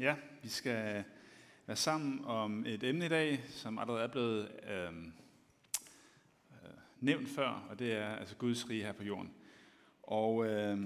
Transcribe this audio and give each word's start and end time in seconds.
Ja, 0.00 0.16
vi 0.42 0.48
skal 0.48 1.04
være 1.66 1.76
sammen 1.76 2.24
om 2.24 2.66
et 2.66 2.82
emne 2.82 3.06
i 3.06 3.08
dag, 3.08 3.44
som 3.48 3.78
allerede 3.78 4.02
er 4.02 4.08
blevet 4.08 4.50
øh, 4.68 4.92
øh, 6.50 6.70
nævnt 7.00 7.28
før, 7.28 7.48
og 7.48 7.78
det 7.78 7.92
er 7.92 8.16
altså 8.16 8.36
Guds 8.36 8.70
rige 8.70 8.82
her 8.82 8.92
på 8.92 9.04
jorden. 9.04 9.34
Og 10.02 10.46
øh, 10.46 10.78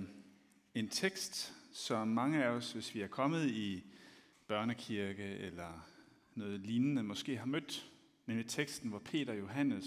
en 0.74 0.88
tekst, 0.88 1.54
som 1.72 2.08
mange 2.08 2.44
af 2.44 2.48
os, 2.48 2.72
hvis 2.72 2.94
vi 2.94 3.00
er 3.00 3.06
kommet 3.06 3.50
i 3.50 3.84
børnekirke 4.46 5.24
eller 5.24 5.86
noget 6.34 6.60
lignende, 6.60 7.02
måske 7.02 7.36
har 7.36 7.46
mødt, 7.46 7.90
nemlig 8.26 8.46
teksten, 8.46 8.90
hvor 8.90 8.98
Peter 8.98 9.32
og 9.32 9.38
Johannes 9.38 9.84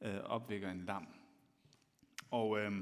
øh, 0.00 0.20
opvækker 0.24 0.70
en 0.70 0.84
lam. 0.84 1.08
Og 2.30 2.58
øh, 2.58 2.72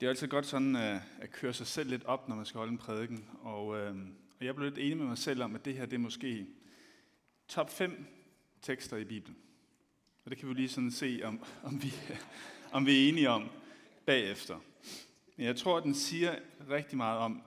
det 0.00 0.06
er 0.06 0.10
altid 0.10 0.28
godt 0.28 0.46
sådan 0.46 0.76
øh, 0.76 1.00
at 1.20 1.30
køre 1.30 1.52
sig 1.52 1.66
selv 1.66 1.90
lidt 1.90 2.04
op, 2.04 2.28
når 2.28 2.36
man 2.36 2.46
skal 2.46 2.58
holde 2.58 2.72
en 2.72 2.78
prædiken. 2.78 3.28
Og, 3.42 3.78
øh, 3.78 3.96
og 4.38 4.46
jeg 4.46 4.54
blev 4.54 4.68
lidt 4.68 4.78
enig 4.78 4.96
med 4.96 5.06
mig 5.06 5.18
selv 5.18 5.42
om, 5.42 5.54
at 5.54 5.64
det 5.64 5.74
her 5.74 5.86
det 5.86 5.94
er 5.94 5.98
måske 5.98 6.46
top 7.48 7.70
5 7.70 8.06
tekster 8.62 8.96
i 8.96 9.04
Bibelen. 9.04 9.36
Og 10.24 10.30
det 10.30 10.38
kan 10.38 10.48
vi 10.48 10.54
lige 10.54 10.68
sådan 10.68 10.90
se, 10.90 11.20
om, 11.24 11.44
om, 11.62 11.82
vi, 11.82 11.92
om 12.72 12.86
vi 12.86 13.04
er 13.04 13.08
enige 13.08 13.30
om 13.30 13.48
bagefter. 14.06 14.60
Men 15.36 15.46
jeg 15.46 15.56
tror, 15.56 15.76
at 15.76 15.84
den 15.84 15.94
siger 15.94 16.38
rigtig 16.70 16.96
meget 16.96 17.18
om, 17.18 17.42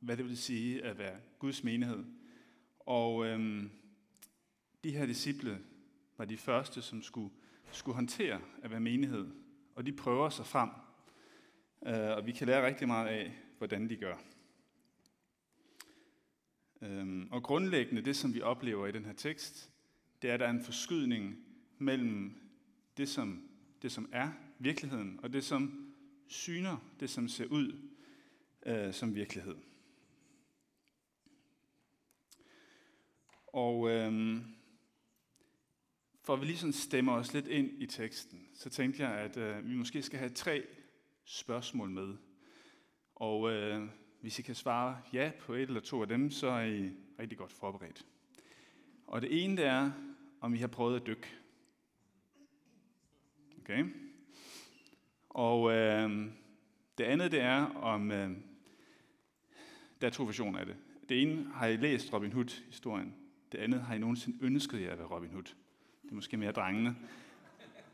hvad 0.00 0.16
det 0.16 0.24
vil 0.24 0.38
sige 0.38 0.84
at 0.84 0.98
være 0.98 1.16
Guds 1.38 1.64
menighed. 1.64 2.04
Og 2.78 3.26
øhm, 3.26 3.70
de 4.84 4.90
her 4.90 5.06
disciple 5.06 5.58
var 6.18 6.24
de 6.24 6.36
første, 6.36 6.82
som 6.82 7.02
skulle, 7.02 7.30
skulle 7.72 7.94
håndtere 7.94 8.40
at 8.62 8.70
være 8.70 8.80
menighed. 8.80 9.26
Og 9.74 9.86
de 9.86 9.92
prøver 9.92 10.28
sig 10.28 10.46
frem. 10.46 10.68
Øh, 11.86 12.16
og 12.16 12.26
vi 12.26 12.32
kan 12.32 12.46
lære 12.46 12.66
rigtig 12.66 12.88
meget 12.88 13.08
af, 13.08 13.32
hvordan 13.58 13.88
de 13.88 13.96
gør. 13.96 14.16
Øhm, 16.82 17.28
og 17.30 17.42
grundlæggende, 17.42 18.02
det 18.02 18.16
som 18.16 18.34
vi 18.34 18.40
oplever 18.40 18.86
i 18.86 18.92
den 18.92 19.04
her 19.04 19.12
tekst, 19.12 19.70
det 20.22 20.30
er, 20.30 20.34
at 20.34 20.40
der 20.40 20.46
er 20.46 20.50
en 20.50 20.64
forskydning 20.64 21.44
mellem 21.78 22.34
det, 22.96 23.08
som, 23.08 23.48
det, 23.82 23.92
som 23.92 24.08
er 24.12 24.32
virkeligheden, 24.58 25.20
og 25.22 25.32
det, 25.32 25.44
som 25.44 25.94
syner, 26.26 26.92
det, 27.00 27.10
som 27.10 27.28
ser 27.28 27.46
ud 27.46 27.88
øh, 28.66 28.94
som 28.94 29.14
virkelighed. 29.14 29.56
Og 33.46 33.90
øh, 33.90 34.36
for 36.24 36.34
at 36.34 36.40
vi 36.40 36.46
lige 36.46 36.56
sådan 36.56 36.72
stemmer 36.72 37.12
os 37.12 37.32
lidt 37.34 37.48
ind 37.48 37.82
i 37.82 37.86
teksten, 37.86 38.48
så 38.54 38.70
tænkte 38.70 39.02
jeg, 39.02 39.12
at 39.12 39.36
øh, 39.36 39.68
vi 39.68 39.74
måske 39.74 40.02
skal 40.02 40.18
have 40.18 40.30
tre 40.30 40.66
spørgsmål 41.24 41.90
med. 41.90 42.16
Og 43.14 43.50
øh, 43.50 43.88
hvis 44.22 44.38
I 44.38 44.42
kan 44.42 44.54
svare 44.54 44.98
ja 45.12 45.32
på 45.40 45.54
et 45.54 45.62
eller 45.62 45.80
to 45.80 46.02
af 46.02 46.08
dem, 46.08 46.30
så 46.30 46.46
er 46.46 46.64
I 46.64 46.90
rigtig 47.18 47.38
godt 47.38 47.52
forberedt. 47.52 48.06
Og 49.06 49.22
det 49.22 49.44
ene 49.44 49.56
det 49.56 49.64
er, 49.64 49.90
om 50.40 50.54
I 50.54 50.58
har 50.58 50.66
prøvet 50.66 51.00
at 51.00 51.06
dykke. 51.06 51.28
Okay? 53.60 53.84
Og 55.28 55.72
øh, 55.72 56.26
det 56.98 57.04
andet 57.04 57.32
det 57.32 57.40
er, 57.40 57.64
om 57.64 58.10
øh, 58.10 58.30
der 60.00 60.06
er 60.06 60.10
to 60.10 60.24
versioner 60.24 60.58
af 60.58 60.66
det. 60.66 60.76
Det 61.08 61.22
ene 61.22 61.50
har 61.54 61.66
I 61.66 61.76
læst 61.76 62.12
Robin 62.12 62.32
Hood-historien. 62.32 63.14
Det 63.52 63.58
andet 63.58 63.80
har 63.80 63.94
I 63.94 63.98
nogensinde 63.98 64.38
ønsket 64.40 64.80
jer 64.80 64.92
at 64.92 64.98
være 64.98 65.08
Robin 65.08 65.30
Hood. 65.30 65.54
Det 66.02 66.10
er 66.10 66.14
måske 66.14 66.36
mere 66.36 66.52
drengene. 66.52 66.96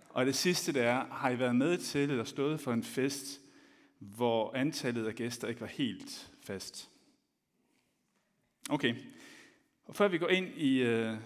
Og 0.09 0.27
det 0.27 0.34
sidste 0.34 0.73
det 0.73 0.83
er, 0.83 1.05
har 1.05 1.31
I 1.31 1.39
været 1.39 1.56
med 1.56 1.79
til 1.79 2.11
eller 2.11 2.25
stået 2.25 2.61
for 2.61 2.73
en 2.73 2.83
fest, 2.83 3.41
hvor 3.99 4.55
antallet 4.55 5.07
af 5.07 5.15
gæster 5.15 5.49
ikke 5.49 5.61
var 5.61 5.67
helt 5.67 6.33
fast. 6.43 6.91
Okay, 8.71 8.95
og 9.85 9.97
før 9.97 10.09
vi 10.09 10.19
går 10.19 10.29
ind 10.29 10.49
i, 10.57 10.83
øh, 10.83 11.17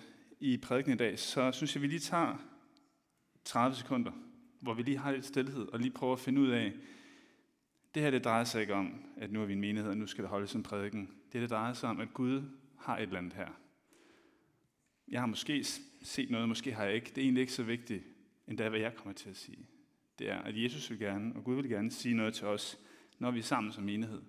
i 0.41 0.57
prædiken 0.57 0.93
i 0.93 0.97
dag, 0.97 1.19
så 1.19 1.53
synes 1.53 1.75
jeg, 1.75 1.83
vi 1.83 1.87
lige 1.87 2.01
tager 2.01 2.37
30 3.45 3.77
sekunder, 3.77 4.13
hvor 4.61 4.75
vi 4.75 4.83
lige 4.83 4.99
har 4.99 5.13
lidt 5.13 5.27
stillhed 5.27 5.69
og 5.69 5.79
lige 5.79 5.91
prøver 5.91 6.13
at 6.13 6.21
finde 6.21 6.41
ud 6.41 6.49
af, 6.49 6.73
det 7.95 8.03
her 8.03 8.11
det 8.11 8.25
drejer 8.25 8.45
sig 8.45 8.61
ikke 8.61 8.75
om, 8.75 9.05
at 9.17 9.33
nu 9.33 9.43
er 9.43 9.47
vi 9.47 9.53
en 9.53 9.61
menighed, 9.61 9.91
og 9.91 9.97
nu 9.97 10.07
skal 10.07 10.25
der 10.25 10.31
holdes 10.31 10.55
en 10.55 10.63
prædiken. 10.63 11.11
Det 11.33 11.43
det 11.43 11.51
drejer 11.51 11.73
sig 11.73 11.91
om, 11.91 12.01
at 12.01 12.15
Gud 12.15 12.43
har 12.79 12.97
et 12.97 13.03
eller 13.03 13.19
andet 13.19 13.33
her. 13.33 13.49
Jeg 15.09 15.21
har 15.21 15.27
måske 15.27 15.65
set 16.03 16.31
noget, 16.31 16.49
måske 16.49 16.73
har 16.73 16.85
jeg 16.85 16.95
ikke. 16.95 17.07
Det 17.07 17.19
er 17.19 17.23
egentlig 17.23 17.41
ikke 17.41 17.53
så 17.53 17.63
vigtigt, 17.63 18.05
endda 18.49 18.69
hvad 18.69 18.81
jeg 18.81 18.95
kommer 18.97 19.13
til 19.13 19.31
at 19.31 19.37
sige 19.37 19.69
det 20.23 20.31
er, 20.31 20.39
at 20.39 20.63
Jesus 20.63 20.91
vil 20.91 20.99
gerne, 20.99 21.37
og 21.37 21.45
Gud 21.45 21.55
vil 21.55 21.69
gerne 21.69 21.91
sige 21.91 22.15
noget 22.15 22.35
til 22.35 22.47
os, 22.47 22.79
når 23.19 23.31
vi 23.31 23.39
er 23.39 23.43
sammen 23.43 23.73
som 23.73 23.89
enhed. 23.89 24.23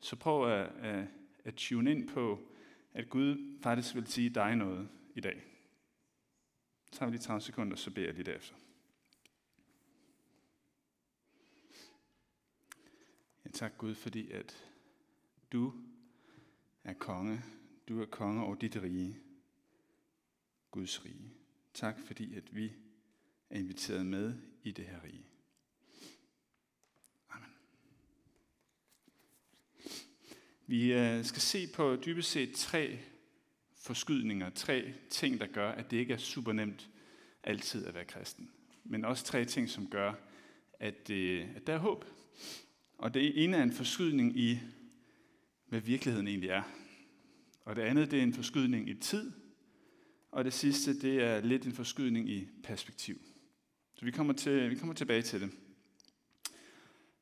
Så 0.00 0.16
prøv 0.16 0.52
at, 0.52 0.68
at, 0.68 1.08
at 1.44 1.54
tune 1.54 1.90
ind 1.90 2.08
på, 2.08 2.52
at 2.92 3.10
Gud 3.10 3.58
faktisk 3.62 3.94
vil 3.94 4.06
sige 4.06 4.30
dig 4.30 4.56
noget 4.56 4.88
i 5.14 5.20
dag. 5.20 5.44
Så 6.92 6.98
tager 6.98 7.10
vi 7.10 7.16
lige 7.16 7.22
30 7.22 7.40
sekunder, 7.40 7.76
så 7.76 7.90
beder 7.90 8.06
jeg 8.06 8.14
lige 8.14 8.24
derefter. 8.24 8.54
Ja, 13.44 13.50
tak 13.50 13.72
Gud, 13.78 13.94
fordi 13.94 14.30
at 14.30 14.70
du 15.52 15.72
er 16.84 16.92
konge. 16.92 17.42
Du 17.88 18.00
er 18.00 18.06
konge 18.06 18.44
over 18.44 18.54
dit 18.54 18.76
rige. 18.82 19.18
Guds 20.70 21.04
rige. 21.04 21.34
Tak 21.74 22.00
fordi, 22.00 22.34
at 22.34 22.56
vi 22.56 22.72
er 23.50 23.58
inviteret 23.58 24.06
med 24.06 24.34
i 24.62 24.70
det 24.70 24.84
her 24.84 25.04
rige. 25.04 25.26
Amen. 27.30 27.50
Vi 30.66 30.92
øh, 30.92 31.24
skal 31.24 31.42
se 31.42 31.66
på 31.74 31.96
dybest 31.96 32.30
set 32.30 32.54
tre 32.54 32.98
forskydninger, 33.76 34.50
tre 34.50 34.94
ting, 35.10 35.40
der 35.40 35.46
gør, 35.46 35.72
at 35.72 35.90
det 35.90 35.96
ikke 35.96 36.14
er 36.14 36.18
super 36.18 36.52
nemt 36.52 36.90
altid 37.42 37.86
at 37.86 37.94
være 37.94 38.04
kristen. 38.04 38.50
Men 38.84 39.04
også 39.04 39.24
tre 39.24 39.44
ting, 39.44 39.70
som 39.70 39.90
gør, 39.90 40.14
at, 40.80 41.08
det, 41.08 41.48
at 41.56 41.66
der 41.66 41.74
er 41.74 41.78
håb. 41.78 42.04
Og 42.98 43.14
det 43.14 43.44
ene 43.44 43.56
er 43.56 43.62
en 43.62 43.72
forskydning 43.72 44.38
i, 44.38 44.58
hvad 45.66 45.80
virkeligheden 45.80 46.28
egentlig 46.28 46.50
er. 46.50 46.62
Og 47.64 47.76
det 47.76 47.82
andet, 47.82 48.10
det 48.10 48.18
er 48.18 48.22
en 48.22 48.34
forskydning 48.34 48.88
i 48.88 48.94
tid. 48.94 49.32
Og 50.30 50.44
det 50.44 50.52
sidste, 50.52 51.00
det 51.00 51.22
er 51.22 51.40
lidt 51.40 51.64
en 51.64 51.72
forskydning 51.72 52.30
i 52.30 52.48
perspektiv. 52.62 53.20
Så 53.98 54.04
vi 54.04 54.10
kommer, 54.10 54.32
til, 54.32 54.70
vi 54.70 54.74
kommer 54.74 54.94
tilbage 54.94 55.22
til 55.22 55.40
det. 55.40 55.50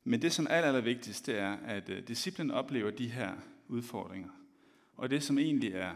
Men 0.05 0.23
det, 0.23 0.33
som 0.33 0.45
er 0.45 0.51
aller, 0.51 0.69
aller 0.69 0.81
vigtigst, 0.81 1.27
det 1.27 1.39
er, 1.39 1.57
at 1.57 1.89
øh, 1.89 2.09
disciplen 2.09 2.51
oplever 2.51 2.91
de 2.91 3.09
her 3.09 3.35
udfordringer. 3.69 4.29
Og 4.97 5.11
det, 5.11 5.23
som 5.23 5.39
egentlig 5.39 5.73
er 5.73 5.95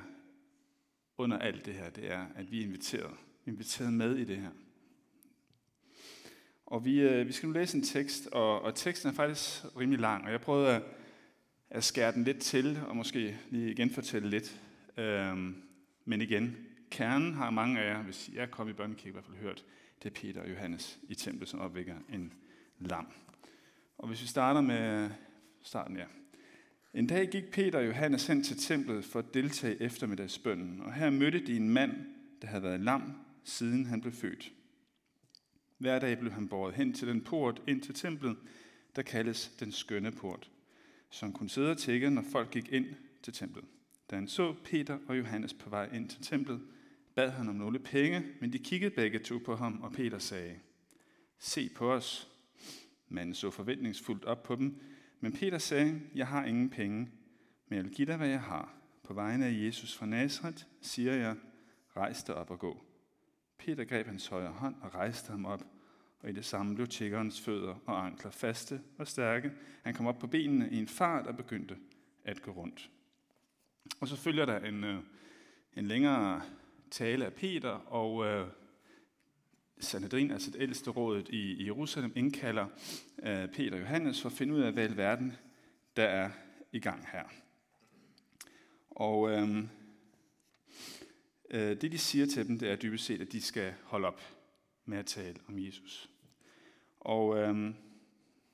under 1.19 1.39
alt 1.39 1.67
det 1.67 1.75
her, 1.75 1.91
det 1.91 2.13
er, 2.13 2.27
at 2.35 2.51
vi 2.51 2.61
er 2.61 2.65
inviteret. 2.65 3.11
Vi 3.45 3.51
er 3.51 3.53
inviteret 3.53 3.93
med 3.93 4.17
i 4.17 4.25
det 4.25 4.37
her. 4.37 4.51
Og 6.67 6.85
vi, 6.85 7.01
øh, 7.01 7.27
vi 7.27 7.33
skal 7.33 7.47
nu 7.47 7.53
læse 7.53 7.77
en 7.77 7.85
tekst, 7.85 8.27
og, 8.27 8.63
og 8.63 8.75
teksten 8.75 9.11
er 9.11 9.15
faktisk 9.15 9.65
rimelig 9.77 10.01
lang, 10.01 10.25
og 10.25 10.31
jeg 10.31 10.41
prøvede 10.41 10.77
at, 10.77 10.83
at 11.71 11.85
skære 11.85 12.13
den 12.13 12.25
lidt 12.25 12.39
til, 12.39 12.81
og 12.89 12.97
måske 12.97 13.39
lige 13.51 13.71
igen 13.71 13.91
fortælle 13.91 14.31
lidt. 14.31 14.61
Øhm, 14.97 15.63
men 16.05 16.23
igen, 16.23 16.57
kernen 16.91 17.35
har 17.35 17.51
mange 17.51 17.81
af 17.81 17.95
jer, 17.95 18.03
hvis 18.03 18.31
jeg 18.35 18.51
kommet 18.51 18.73
i 18.73 18.77
børnekirke, 18.77 19.09
i 19.09 19.13
hvert 19.13 19.25
fald 19.25 19.37
hørt, 19.37 19.65
det 20.03 20.11
er 20.11 20.21
Peter 20.21 20.41
og 20.41 20.51
Johannes 20.51 20.99
i 21.09 21.15
templet, 21.15 21.49
som 21.49 21.61
opvækker 21.61 21.97
en 22.13 22.33
lam. 22.79 23.07
Og 23.99 24.09
hvis 24.09 24.23
vi 24.23 24.27
starter 24.27 24.61
med 24.61 25.11
starten, 25.63 25.97
ja. 25.97 26.05
En 26.95 27.07
dag 27.07 27.29
gik 27.31 27.51
Peter 27.53 27.79
og 27.79 27.87
Johannes 27.87 28.27
hen 28.27 28.45
til 28.45 28.57
templet 28.57 29.05
for 29.05 29.19
at 29.19 29.35
deltage 29.35 29.77
i 29.77 29.83
eftermiddagsbønnen, 29.83 30.81
og 30.81 30.95
her 30.95 31.11
mødte 31.11 31.47
de 31.47 31.57
en 31.57 31.71
mand, 31.71 31.93
der 32.43 32.49
havde 32.49 32.63
været 32.63 32.81
lam, 32.81 33.13
siden 33.45 33.87
han 33.87 34.01
blev 34.01 34.13
født. 34.13 34.53
Hver 35.79 35.99
dag 35.99 36.19
blev 36.19 36.33
han 36.33 36.49
båret 36.49 36.75
hen 36.75 36.93
til 36.93 37.09
den 37.09 37.21
port 37.21 37.63
ind 37.69 37.83
til 37.83 37.95
templet, 37.95 38.37
der 38.97 39.03
kaldes 39.03 39.49
den 39.49 39.73
skønne 39.73 40.13
port, 40.13 40.51
som 41.11 41.33
kunne 41.33 41.51
sidde 41.51 41.71
og 41.71 41.79
tække, 41.79 42.11
når 42.11 42.23
folk 42.33 42.51
gik 42.51 42.73
ind 42.73 42.87
til 43.23 43.33
templet. 43.33 43.65
Da 44.11 44.17
han 44.17 44.29
så 44.29 44.55
Peter 44.65 44.99
og 45.07 45.19
Johannes 45.19 45.55
på 45.55 45.71
vej 45.71 45.89
ind 45.93 46.09
til 46.09 46.23
templet, 46.23 46.61
bad 47.19 47.31
han 47.31 47.49
om 47.49 47.55
nogle 47.55 47.79
penge, 47.79 48.27
men 48.41 48.53
de 48.53 48.59
kiggede 48.59 48.95
begge 48.95 49.19
to 49.19 49.39
på 49.45 49.57
ham, 49.57 49.81
og 49.83 49.93
Peter 49.93 50.19
sagde, 50.19 50.55
Se 51.39 51.71
på 51.77 51.93
os. 51.93 52.29
Manden 53.09 53.35
så 53.35 53.51
forventningsfuldt 53.51 54.25
op 54.25 54.43
på 54.43 54.57
dem, 54.57 54.81
men 55.21 55.33
Peter 55.33 55.59
sagde, 55.59 56.01
Jeg 56.15 56.27
har 56.27 56.45
ingen 56.45 56.71
penge, 56.71 57.11
men 57.69 57.77
jeg 57.77 57.85
vil 57.85 57.93
give 57.95 58.07
dig, 58.07 58.17
hvad 58.17 58.29
jeg 58.29 58.41
har. 58.41 58.75
På 59.05 59.15
vegne 59.15 59.47
af 59.47 59.53
Jesus 59.53 59.97
fra 59.97 60.07
Nazareth 60.07 60.65
siger 60.81 61.15
jeg, 61.15 61.37
rejs 61.97 62.23
dig 62.23 62.35
op 62.35 62.51
og 62.51 62.59
gå. 62.59 62.85
Peter 63.59 63.85
greb 63.85 64.07
hans 64.07 64.27
højre 64.27 64.53
hånd 64.53 64.75
og 64.83 64.95
rejste 64.95 65.31
ham 65.31 65.45
op, 65.45 65.65
og 66.21 66.31
i 66.31 66.33
det 66.33 66.45
samme 66.45 66.75
blev 66.75 66.87
tjekkerens 66.87 67.41
fødder 67.41 67.75
og 67.87 68.07
ankler 68.07 68.31
faste 68.31 68.81
og 68.99 69.09
stærke. 69.09 69.53
Han 69.83 69.95
kom 69.95 70.07
op 70.07 70.19
på 70.19 70.27
benene 70.27 70.71
i 70.71 70.77
en 70.77 70.89
fart 70.89 71.27
og 71.27 71.37
begyndte 71.37 71.77
at 72.25 72.43
gå 72.43 72.51
rundt. 72.51 72.91
Og 74.01 74.09
så 74.09 74.17
følger 74.17 74.47
der 74.47 74.61
en, 74.61 74.85
øh, 74.85 75.01
en 75.77 75.87
længere 75.87 76.43
tale 76.91 77.27
af 77.27 77.35
Peter, 77.35 77.71
og 77.71 78.27
øh, 78.27 78.49
Sanhedrin, 79.81 80.31
altså 80.31 80.51
det 80.51 80.63
ældste 80.63 80.91
rådet 80.91 81.29
i 81.29 81.67
Jerusalem, 81.67 82.13
indkalder 82.17 82.67
øh, 83.23 83.49
Peter 83.49 83.73
og 83.73 83.81
Johannes 83.81 84.23
for 84.23 84.29
at 84.29 84.33
finde 84.33 84.55
ud 84.55 84.61
af, 84.61 84.73
hvad 84.73 84.91
i 84.91 84.97
verden 84.97 85.33
der 85.97 86.05
er 86.05 86.31
i 86.73 86.81
gang 86.81 87.07
her. 87.13 87.25
Og 88.91 89.31
øh, 89.31 89.65
øh, 91.51 91.81
det, 91.81 91.93
de 91.93 91.99
siger 91.99 92.27
til 92.27 92.49
dem, 92.49 92.59
det 92.59 92.71
er 92.71 92.77
dybest 92.77 93.05
set, 93.05 93.21
at 93.21 93.33
de 93.33 93.43
skal 93.43 93.75
holde 93.85 94.07
op 94.07 94.21
med 94.85 94.99
at 94.99 95.07
tale 95.07 95.37
om 95.49 95.59
Jesus. 95.59 96.11
Og 97.01 97.37
øh, 97.39 97.65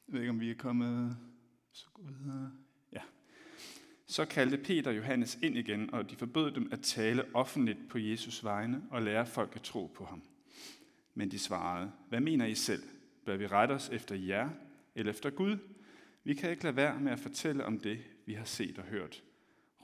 jeg 0.06 0.14
ved 0.14 0.20
ikke, 0.20 0.30
om 0.30 0.40
vi 0.40 0.50
er 0.50 0.54
kommet 0.54 1.16
så 1.72 1.86
videre. 1.98 2.52
Så 4.14 4.24
kaldte 4.24 4.58
Peter 4.58 4.90
og 4.90 4.96
Johannes 4.96 5.38
ind 5.42 5.56
igen, 5.56 5.94
og 5.94 6.10
de 6.10 6.16
forbød 6.16 6.50
dem 6.50 6.68
at 6.72 6.80
tale 6.80 7.24
offentligt 7.34 7.78
på 7.88 7.98
Jesus 7.98 8.44
vegne 8.44 8.82
og 8.90 9.02
lære 9.02 9.26
folk 9.26 9.52
at 9.54 9.62
tro 9.62 9.86
på 9.94 10.04
ham. 10.04 10.22
Men 11.14 11.30
de 11.30 11.38
svarede, 11.38 11.92
hvad 12.08 12.20
mener 12.20 12.46
I 12.46 12.54
selv? 12.54 12.82
Bør 13.24 13.36
vi 13.36 13.46
rette 13.46 13.72
os 13.72 13.88
efter 13.92 14.14
jer 14.14 14.50
eller 14.94 15.12
efter 15.12 15.30
Gud? 15.30 15.56
Vi 16.24 16.34
kan 16.34 16.50
ikke 16.50 16.62
lade 16.62 16.76
være 16.76 17.00
med 17.00 17.12
at 17.12 17.18
fortælle 17.18 17.64
om 17.64 17.78
det, 17.78 17.98
vi 18.26 18.32
har 18.32 18.44
set 18.44 18.78
og 18.78 18.84
hørt. 18.84 19.22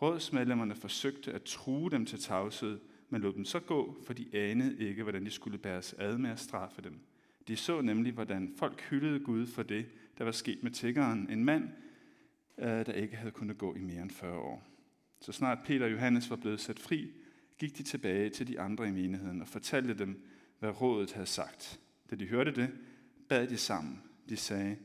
Rådsmedlemmerne 0.02 0.74
forsøgte 0.74 1.32
at 1.32 1.42
true 1.42 1.90
dem 1.90 2.06
til 2.06 2.18
tavshed, 2.18 2.78
men 3.08 3.22
lod 3.22 3.32
dem 3.32 3.44
så 3.44 3.60
gå, 3.60 4.02
for 4.06 4.12
de 4.12 4.26
anede 4.32 4.88
ikke, 4.88 5.02
hvordan 5.02 5.24
de 5.24 5.30
skulle 5.30 5.58
bæres 5.58 5.94
ad 5.98 6.18
med 6.18 6.30
at 6.30 6.40
straffe 6.40 6.82
dem. 6.82 7.00
De 7.48 7.56
så 7.56 7.80
nemlig, 7.80 8.12
hvordan 8.12 8.54
folk 8.56 8.80
hyldede 8.80 9.20
Gud 9.20 9.46
for 9.46 9.62
det, 9.62 9.86
der 10.18 10.24
var 10.24 10.32
sket 10.32 10.62
med 10.62 10.70
tiggeren, 10.70 11.30
en 11.30 11.44
mand, 11.44 11.68
Øh, 12.60 12.86
der 12.86 12.92
ikke 12.92 13.16
havde 13.16 13.32
kunnet 13.32 13.58
gå 13.58 13.74
i 13.74 13.80
mere 13.80 14.02
end 14.02 14.10
40 14.10 14.38
år. 14.38 14.62
Så 15.20 15.32
snart 15.32 15.58
Peter 15.64 15.84
og 15.84 15.92
Johannes 15.92 16.30
var 16.30 16.36
blevet 16.36 16.60
sat 16.60 16.78
fri, 16.78 17.10
gik 17.58 17.78
de 17.78 17.82
tilbage 17.82 18.30
til 18.30 18.48
de 18.48 18.60
andre 18.60 18.88
i 18.88 18.90
menigheden 18.90 19.42
og 19.42 19.48
fortalte 19.48 19.94
dem, 19.94 20.22
hvad 20.58 20.80
rådet 20.80 21.12
havde 21.12 21.26
sagt. 21.26 21.80
Da 22.10 22.16
de 22.16 22.26
hørte 22.26 22.52
det, 22.52 22.70
bad 23.28 23.46
de 23.46 23.56
sammen. 23.56 24.02
De 24.28 24.36
sagde, 24.36 24.76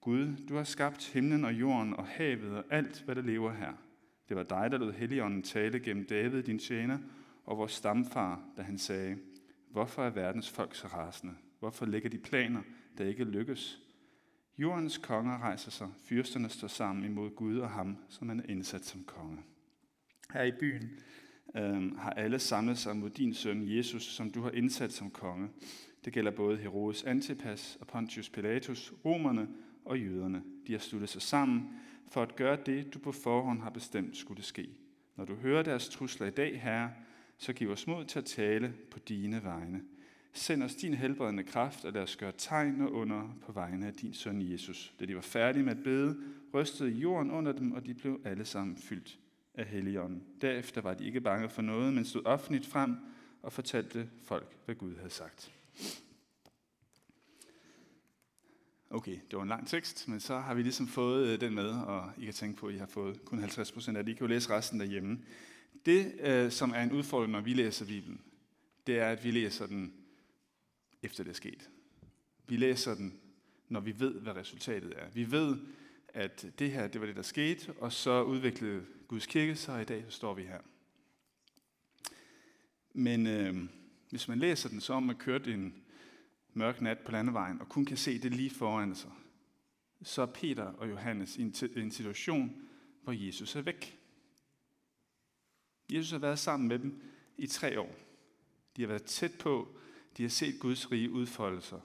Gud, 0.00 0.36
du 0.48 0.56
har 0.56 0.64
skabt 0.64 1.06
himlen 1.06 1.44
og 1.44 1.54
jorden 1.54 1.94
og 1.94 2.06
havet 2.06 2.56
og 2.56 2.64
alt, 2.70 3.02
hvad 3.04 3.14
der 3.14 3.22
lever 3.22 3.52
her. 3.52 3.72
Det 4.28 4.36
var 4.36 4.42
dig, 4.42 4.68
der 4.72 4.78
lod 4.78 4.92
Helligånden 4.92 5.42
tale 5.42 5.80
gennem 5.80 6.04
David, 6.04 6.42
din 6.42 6.58
tjener, 6.58 6.98
og 7.44 7.58
vores 7.58 7.72
stamfar, 7.72 8.42
da 8.56 8.62
han 8.62 8.78
sagde, 8.78 9.16
Hvorfor 9.70 10.04
er 10.04 10.10
verdens 10.10 10.50
folk 10.50 10.74
så 10.74 10.86
rasende? 10.86 11.34
Hvorfor 11.58 11.86
lægger 11.86 12.08
de 12.08 12.18
planer, 12.18 12.62
der 12.98 13.04
ikke 13.04 13.24
lykkes? 13.24 13.80
Jordens 14.60 14.98
konger 14.98 15.38
rejser 15.38 15.70
sig, 15.70 15.88
fyrsterne 16.04 16.48
står 16.48 16.68
sammen 16.68 17.04
imod 17.04 17.30
Gud 17.30 17.58
og 17.58 17.70
ham, 17.70 17.96
som 18.08 18.28
han 18.28 18.40
er 18.40 18.44
indsat 18.48 18.84
som 18.84 19.04
konge. 19.04 19.38
Her 20.32 20.42
i 20.42 20.52
byen 20.60 20.90
øh, 21.56 21.96
har 21.96 22.10
alle 22.10 22.38
samlet 22.38 22.78
sig 22.78 22.96
mod 22.96 23.10
din 23.10 23.34
søn 23.34 23.76
Jesus, 23.76 24.02
som 24.02 24.30
du 24.30 24.42
har 24.42 24.50
indsat 24.50 24.92
som 24.92 25.10
konge. 25.10 25.48
Det 26.04 26.12
gælder 26.12 26.30
både 26.30 26.56
Herodes 26.56 27.04
Antipas 27.04 27.78
og 27.80 27.86
Pontius 27.86 28.28
Pilatus, 28.28 28.92
romerne 29.04 29.48
og 29.84 29.98
jøderne. 29.98 30.42
De 30.66 30.72
har 30.72 30.80
sluttet 30.80 31.08
sig 31.08 31.22
sammen 31.22 31.68
for 32.08 32.22
at 32.22 32.36
gøre 32.36 32.58
det, 32.66 32.94
du 32.94 32.98
på 32.98 33.12
forhånd 33.12 33.60
har 33.60 33.70
bestemt 33.70 34.16
skulle 34.16 34.42
ske. 34.42 34.68
Når 35.16 35.24
du 35.24 35.34
hører 35.34 35.62
deres 35.62 35.88
trusler 35.88 36.26
i 36.26 36.30
dag, 36.30 36.62
Herre, 36.62 36.90
så 37.38 37.52
giv 37.52 37.70
os 37.70 37.86
mod 37.86 38.04
til 38.04 38.18
at 38.18 38.24
tale 38.24 38.74
på 38.90 38.98
dine 38.98 39.44
vegne. 39.44 39.80
Send 40.32 40.62
os 40.62 40.74
din 40.74 40.94
helbredende 40.94 41.42
kraft, 41.42 41.84
og 41.84 41.92
lad 41.92 42.02
os 42.02 42.16
gøre 42.16 42.32
tegn 42.38 42.80
og 42.80 42.92
under 42.92 43.36
på 43.46 43.52
vegne 43.52 43.86
af 43.86 43.94
din 43.94 44.14
søn 44.14 44.52
Jesus. 44.52 44.94
Da 45.00 45.04
de 45.04 45.14
var 45.14 45.20
færdige 45.20 45.62
med 45.62 45.72
at 45.72 45.82
bede, 45.82 46.16
rystede 46.54 46.90
jorden 46.90 47.30
under 47.30 47.52
dem, 47.52 47.72
og 47.72 47.86
de 47.86 47.94
blev 47.94 48.20
alle 48.24 48.44
sammen 48.44 48.76
fyldt 48.76 49.18
af 49.54 49.66
Helligånden. 49.66 50.24
Derefter 50.40 50.80
var 50.80 50.94
de 50.94 51.06
ikke 51.06 51.20
bange 51.20 51.48
for 51.48 51.62
noget, 51.62 51.94
men 51.94 52.04
stod 52.04 52.22
offentligt 52.24 52.66
frem 52.66 52.96
og 53.42 53.52
fortalte 53.52 54.10
folk, 54.24 54.56
hvad 54.64 54.74
Gud 54.74 54.96
havde 54.96 55.10
sagt. 55.10 55.52
Okay, 58.90 59.18
det 59.30 59.36
var 59.36 59.42
en 59.42 59.48
lang 59.48 59.68
tekst, 59.68 60.08
men 60.08 60.20
så 60.20 60.38
har 60.38 60.54
vi 60.54 60.62
ligesom 60.62 60.88
fået 60.88 61.26
øh, 61.26 61.40
den 61.40 61.54
med, 61.54 61.70
og 61.70 62.12
I 62.18 62.24
kan 62.24 62.34
tænke 62.34 62.56
på, 62.56 62.66
at 62.66 62.74
I 62.74 62.78
har 62.78 62.86
fået 62.86 63.24
kun 63.24 63.38
50 63.38 63.72
procent 63.72 63.96
af 63.96 64.04
det. 64.04 64.12
I 64.12 64.14
kan 64.14 64.26
jo 64.26 64.28
læse 64.28 64.50
resten 64.50 64.80
derhjemme. 64.80 65.18
Det, 65.86 66.14
øh, 66.20 66.50
som 66.50 66.70
er 66.70 66.82
en 66.82 66.92
udfordring, 66.92 67.32
når 67.32 67.40
vi 67.40 67.52
læser 67.54 67.86
Bibelen, 67.86 68.20
det 68.86 68.98
er, 68.98 69.08
at 69.08 69.24
vi 69.24 69.30
læser 69.30 69.66
den 69.66 69.94
efter 71.02 71.24
det 71.24 71.30
er 71.30 71.34
sket. 71.34 71.70
Vi 72.46 72.56
læser 72.56 72.94
den, 72.94 73.20
når 73.68 73.80
vi 73.80 74.00
ved, 74.00 74.20
hvad 74.20 74.36
resultatet 74.36 74.92
er. 74.96 75.10
Vi 75.10 75.30
ved, 75.30 75.56
at 76.08 76.46
det 76.58 76.72
her, 76.72 76.88
det 76.88 77.00
var 77.00 77.06
det, 77.06 77.16
der 77.16 77.22
skete, 77.22 77.72
og 77.72 77.92
så 77.92 78.22
udviklede 78.22 78.86
Guds 79.08 79.26
kirke 79.26 79.56
sig, 79.56 79.74
og 79.74 79.82
i 79.82 79.84
dag 79.84 80.04
så 80.08 80.10
står 80.10 80.34
vi 80.34 80.42
her. 80.42 80.60
Men 82.92 83.26
øh, 83.26 83.54
hvis 84.10 84.28
man 84.28 84.38
læser 84.38 84.68
den, 84.68 84.80
så 84.80 84.92
om 84.92 85.02
man 85.02 85.16
kørt 85.16 85.46
en 85.46 85.74
mørk 86.54 86.80
nat 86.80 86.98
på 86.98 87.12
landevejen, 87.12 87.60
og 87.60 87.68
kun 87.68 87.84
kan 87.84 87.96
se 87.96 88.18
det 88.18 88.34
lige 88.34 88.50
foran 88.50 88.94
sig, 88.94 89.10
så 90.02 90.22
er 90.22 90.26
Peter 90.26 90.64
og 90.64 90.90
Johannes 90.90 91.36
i 91.36 91.42
en, 91.42 91.54
en 91.76 91.90
situation, 91.90 92.62
hvor 93.02 93.12
Jesus 93.12 93.56
er 93.56 93.62
væk. 93.62 93.98
Jesus 95.92 96.10
har 96.10 96.18
været 96.18 96.38
sammen 96.38 96.68
med 96.68 96.78
dem 96.78 97.02
i 97.36 97.46
tre 97.46 97.80
år. 97.80 97.94
De 98.76 98.82
har 98.82 98.88
været 98.88 99.04
tæt 99.04 99.32
på, 99.38 99.76
de 100.20 100.24
har 100.24 100.30
set 100.30 100.60
Guds 100.60 100.92
rige 100.92 101.10
udfoldelser. 101.10 101.80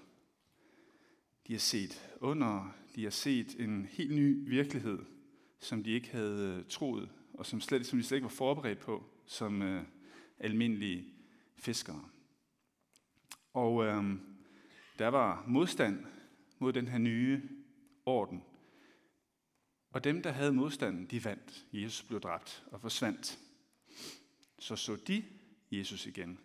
De 1.48 1.54
har 1.54 1.60
set 1.60 2.16
under, 2.22 2.76
de 2.96 3.04
har 3.04 3.10
set 3.10 3.60
en 3.60 3.86
helt 3.86 4.16
ny 4.16 4.50
virkelighed, 4.50 5.00
som 5.60 5.84
de 5.84 5.92
ikke 5.92 6.10
havde 6.10 6.58
øh, 6.58 6.66
troet, 6.70 7.10
og 7.34 7.46
som, 7.46 7.62
slet, 7.62 7.86
som 7.86 8.00
de 8.00 8.06
slet 8.06 8.16
ikke 8.18 8.24
var 8.24 8.30
forberedt 8.30 8.80
på 8.80 9.04
som 9.26 9.62
øh, 9.62 9.84
almindelige 10.40 11.14
fiskere. 11.58 12.10
Og 13.54 13.86
øh, 13.86 14.04
der 15.00 15.08
var 15.08 15.46
modstand 15.48 16.06
mod 16.60 16.74
den 16.74 16.88
her 16.88 16.98
nye 16.98 17.42
orden. 18.06 18.44
Og 19.92 20.04
dem, 20.04 20.22
der 20.22 20.32
havde 20.32 20.54
modstanden, 20.54 21.06
de 21.06 21.26
vandt. 21.26 21.66
Jesus 21.74 22.04
blev 22.04 22.22
dræbt 22.22 22.64
og 22.72 22.82
forsvandt. 22.82 23.40
Så 24.60 24.76
så 24.76 24.96
de 24.96 25.24
Jesus 25.72 26.06
igen. 26.06 26.40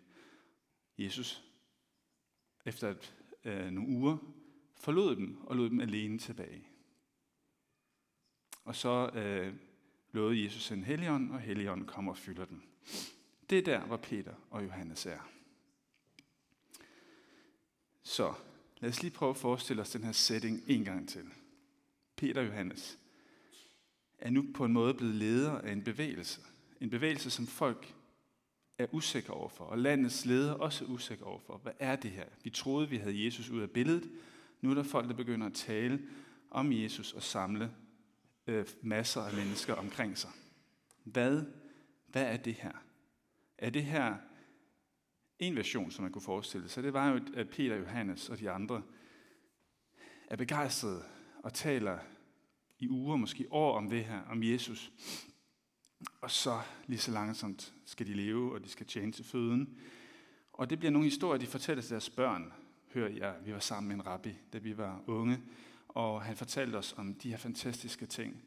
Jesus, 0.97 1.50
efter 2.65 2.89
et, 2.89 3.15
øh, 3.45 3.71
nogle 3.71 3.89
uger, 3.89 4.17
forlod 4.75 5.15
dem 5.15 5.41
og 5.41 5.55
lod 5.55 5.69
dem 5.69 5.79
alene 5.79 6.19
tilbage. 6.19 6.67
Og 8.63 8.75
så 8.75 9.09
øh, 9.13 9.53
lovede 10.11 10.43
Jesus 10.43 10.71
en 10.71 10.83
helligånd, 10.83 11.31
og 11.31 11.39
helligånden 11.39 11.87
kommer 11.87 12.11
og 12.11 12.17
fylder 12.17 12.45
dem. 12.45 12.61
Det 13.49 13.57
er 13.57 13.61
der, 13.61 13.85
hvor 13.85 13.97
Peter 13.97 14.33
og 14.49 14.63
Johannes 14.63 15.05
er. 15.05 15.29
Så 18.03 18.33
lad 18.79 18.89
os 18.89 19.01
lige 19.01 19.11
prøve 19.11 19.29
at 19.29 19.37
forestille 19.37 19.81
os 19.81 19.91
den 19.91 20.03
her 20.03 20.11
setting 20.11 20.63
en 20.67 20.85
gang 20.85 21.09
til. 21.09 21.25
Peter 22.15 22.41
og 22.41 22.47
Johannes 22.47 22.99
er 24.19 24.29
nu 24.29 24.45
på 24.53 24.65
en 24.65 24.73
måde 24.73 24.93
blevet 24.93 25.15
leder 25.15 25.51
af 25.51 25.71
en 25.71 25.83
bevægelse. 25.83 26.41
En 26.81 26.89
bevægelse, 26.89 27.29
som 27.29 27.47
folk 27.47 27.95
er 28.81 28.87
usikre 28.91 29.33
overfor, 29.33 29.65
og 29.65 29.77
landets 29.77 30.25
ledere 30.25 30.57
også 30.57 30.85
er 30.85 30.89
usikre 30.89 31.25
overfor. 31.25 31.57
Hvad 31.57 31.73
er 31.79 31.95
det 31.95 32.11
her? 32.11 32.25
Vi 32.43 32.49
troede, 32.49 32.89
vi 32.89 32.97
havde 32.97 33.25
Jesus 33.25 33.49
ud 33.49 33.61
af 33.61 33.69
billedet. 33.71 34.11
Nu 34.61 34.69
er 34.71 34.75
der 34.75 34.83
folk, 34.83 35.07
der 35.07 35.15
begynder 35.15 35.47
at 35.47 35.53
tale 35.53 36.01
om 36.51 36.73
Jesus 36.73 37.13
og 37.13 37.23
samle 37.23 37.71
øh, 38.47 38.65
masser 38.81 39.21
af 39.21 39.33
mennesker 39.33 39.73
omkring 39.73 40.17
sig. 40.17 40.29
Hvad, 41.03 41.43
hvad 42.07 42.23
er 42.23 42.37
det 42.37 42.53
her? 42.53 42.71
Er 43.57 43.69
det 43.69 43.83
her 43.83 44.15
en 45.39 45.55
version, 45.55 45.91
som 45.91 46.03
man 46.03 46.11
kunne 46.11 46.21
forestille 46.21 46.69
sig? 46.69 46.83
Det 46.83 46.93
var 46.93 47.09
jo, 47.09 47.19
at 47.35 47.49
Peter, 47.49 47.75
Johannes 47.75 48.29
og 48.29 48.39
de 48.39 48.51
andre 48.51 48.81
er 50.27 50.35
begejstrede 50.35 51.03
og 51.43 51.53
taler 51.53 51.99
i 52.79 52.87
uger, 52.87 53.15
måske 53.15 53.47
år 53.51 53.77
om 53.77 53.89
det 53.89 54.05
her, 54.05 54.21
om 54.21 54.43
Jesus. 54.43 54.91
Og 56.21 56.31
så 56.31 56.61
lige 56.87 56.99
så 56.99 57.11
langsomt 57.11 57.73
skal 57.85 58.07
de 58.07 58.13
leve, 58.13 58.53
og 58.53 58.63
de 58.63 58.69
skal 58.69 58.85
tjene 58.85 59.11
til 59.11 59.25
føden. 59.25 59.79
Og 60.53 60.69
det 60.69 60.79
bliver 60.79 60.91
nogle 60.91 61.07
historier, 61.07 61.39
de 61.39 61.47
fortæller 61.47 61.81
til 61.81 61.91
deres 61.91 62.09
børn. 62.09 62.53
Hør 62.93 63.07
jeg, 63.07 63.35
vi 63.45 63.53
var 63.53 63.59
sammen 63.59 63.87
med 63.87 63.95
en 63.95 64.05
rabbi, 64.05 64.37
da 64.53 64.57
vi 64.57 64.77
var 64.77 65.01
unge, 65.07 65.41
og 65.87 66.21
han 66.21 66.37
fortalte 66.37 66.75
os 66.75 66.93
om 66.97 67.13
de 67.13 67.29
her 67.29 67.37
fantastiske 67.37 68.05
ting. 68.05 68.43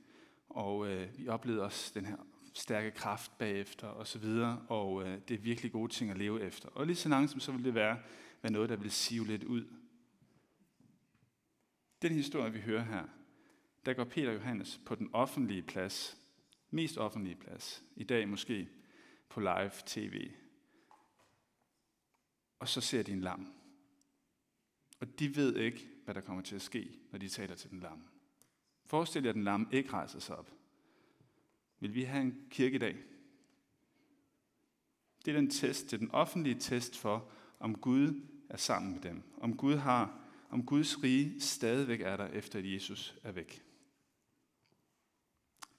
Og 0.49 0.89
øh, 0.89 1.19
vi 1.19 1.29
oplevede 1.29 1.63
også 1.63 1.93
den 1.95 2.07
her 2.07 2.17
stærke 2.55 2.91
kraft 2.91 3.39
bagefter 3.39 3.87
og 3.87 4.07
så 4.07 4.19
videre, 4.19 4.63
og 4.69 5.03
øh, 5.03 5.19
det 5.29 5.35
er 5.35 5.39
virkelig 5.39 5.73
gode 5.73 5.93
ting 5.93 6.11
at 6.11 6.19
leve 6.19 6.43
efter. 6.43 6.69
Og 6.69 6.87
lige 6.87 6.97
så 6.97 7.09
langsomt 7.09 7.43
så 7.43 7.53
vil 7.53 7.65
det 7.65 7.75
være, 7.75 7.99
være 8.43 8.53
noget, 8.53 8.69
der 8.71 8.77
vil 8.77 8.91
sive 8.91 9.27
lidt 9.27 9.45
ud. 9.45 9.65
Den 12.03 12.13
historie, 12.13 12.53
vi 12.53 12.61
hører 12.61 12.85
her, 12.85 13.05
der 13.87 13.93
går 13.93 14.05
Peter 14.05 14.29
og 14.29 14.35
Johannes 14.35 14.81
på 14.87 14.95
den 14.95 15.11
offentlige 15.13 15.63
plads 15.63 16.24
mest 16.75 16.99
offentlige 16.99 17.37
plads. 17.37 17.85
I 17.97 18.04
dag 18.04 18.28
måske 18.28 18.69
på 19.28 19.40
live 19.40 19.71
tv. 19.87 20.31
Og 22.59 22.69
så 22.69 22.81
ser 22.81 23.02
de 23.02 23.12
en 23.12 23.21
lam. 23.21 23.52
Og 25.00 25.19
de 25.19 25.37
ved 25.37 25.57
ikke, 25.57 25.88
hvad 26.04 26.14
der 26.14 26.21
kommer 26.21 26.43
til 26.43 26.54
at 26.54 26.62
ske, 26.62 26.99
når 27.11 27.19
de 27.19 27.28
taler 27.28 27.54
til 27.54 27.71
den 27.71 27.81
lam. 27.81 28.02
Forestil 28.87 29.23
jer, 29.23 29.31
at 29.31 29.35
den 29.35 29.45
lam 29.45 29.69
ikke 29.73 29.93
rejser 29.93 30.19
sig 30.19 30.37
op. 30.37 30.50
Vil 31.81 31.95
vi 31.95 32.02
have 32.02 32.23
en 32.23 32.47
kirke 32.50 32.75
i 32.75 32.78
dag? 32.78 32.97
Det 35.25 35.31
er 35.31 35.37
den 35.37 35.50
test, 35.50 35.85
det 35.85 35.93
er 35.93 35.99
den 35.99 36.11
offentlige 36.11 36.61
test 36.61 36.99
for, 36.99 37.31
om 37.59 37.75
Gud 37.75 38.23
er 38.49 38.57
sammen 38.57 38.93
med 38.93 39.00
dem. 39.00 39.23
Om 39.37 39.57
Gud 39.57 39.75
har, 39.75 40.21
om 40.50 40.66
Guds 40.66 41.02
rige 41.02 41.40
stadigvæk 41.40 42.00
er 42.00 42.16
der, 42.16 42.26
efter 42.26 42.59
at 42.59 42.73
Jesus 42.73 43.19
er 43.23 43.33
væk. 43.33 43.64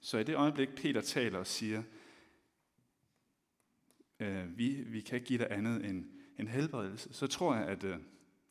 Så 0.06 0.18
i 0.18 0.24
det 0.24 0.36
øjeblik, 0.36 0.70
Peter 0.76 1.02
taler 1.02 1.40
og 1.40 1.48
siger, 1.48 1.84
øh, 4.20 4.58
vi, 4.58 4.70
vi 4.70 5.02
kan 5.02 5.16
ikke 5.16 5.28
give 5.28 5.40
dig 5.40 5.48
andet 5.52 5.86
end 5.86 6.06
en 6.40 6.48
helbredelse, 6.48 7.14
så 7.14 7.28
tror 7.28 7.56
jeg, 7.56 7.68
at 7.68 7.84
øh, 7.84 7.98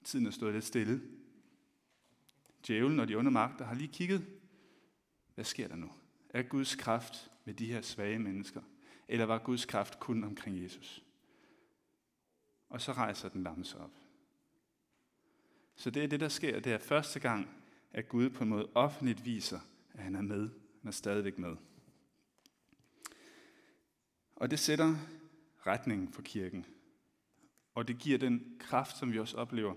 tiden 0.04 0.26
er 0.26 0.30
stået 0.30 0.54
lidt 0.54 0.64
stille. 0.64 1.02
Djævlen 2.66 3.00
og 3.00 3.08
de 3.08 3.14
onde 3.14 3.30
magter 3.30 3.64
har 3.64 3.74
lige 3.74 3.92
kigget. 3.92 4.26
Hvad 5.34 5.44
sker 5.44 5.68
der 5.68 5.76
nu? 5.76 5.92
Er 6.30 6.42
Guds 6.42 6.74
kraft 6.74 7.30
med 7.44 7.54
de 7.54 7.66
her 7.66 7.82
svage 7.82 8.18
mennesker? 8.18 8.62
Eller 9.08 9.24
var 9.24 9.38
Guds 9.38 9.64
kraft 9.64 10.00
kun 10.00 10.24
omkring 10.24 10.62
Jesus? 10.62 11.04
Og 12.68 12.80
så 12.80 12.92
rejser 12.92 13.28
den 13.28 13.42
lamme 13.42 13.64
sig 13.64 13.80
op. 13.80 13.94
Så 15.74 15.90
det 15.90 16.04
er 16.04 16.08
det, 16.08 16.20
der 16.20 16.28
sker. 16.28 16.60
Det 16.60 16.72
er 16.72 16.78
første 16.78 17.20
gang, 17.20 17.48
at 17.92 18.08
Gud 18.08 18.30
på 18.30 18.44
en 18.44 18.50
måde 18.50 18.68
offentligt 18.74 19.24
viser, 19.24 19.60
at 19.92 20.02
han 20.02 20.14
er 20.14 20.22
med. 20.22 20.63
Han 20.84 20.88
er 20.88 20.92
stadigvæk 20.92 21.38
med. 21.38 21.56
Og 24.36 24.50
det 24.50 24.58
sætter 24.58 24.96
retningen 25.66 26.12
for 26.12 26.22
kirken. 26.22 26.66
Og 27.74 27.88
det 27.88 27.98
giver 27.98 28.18
den 28.18 28.56
kraft, 28.58 28.96
som 28.96 29.12
vi 29.12 29.18
også 29.18 29.36
oplever, 29.36 29.74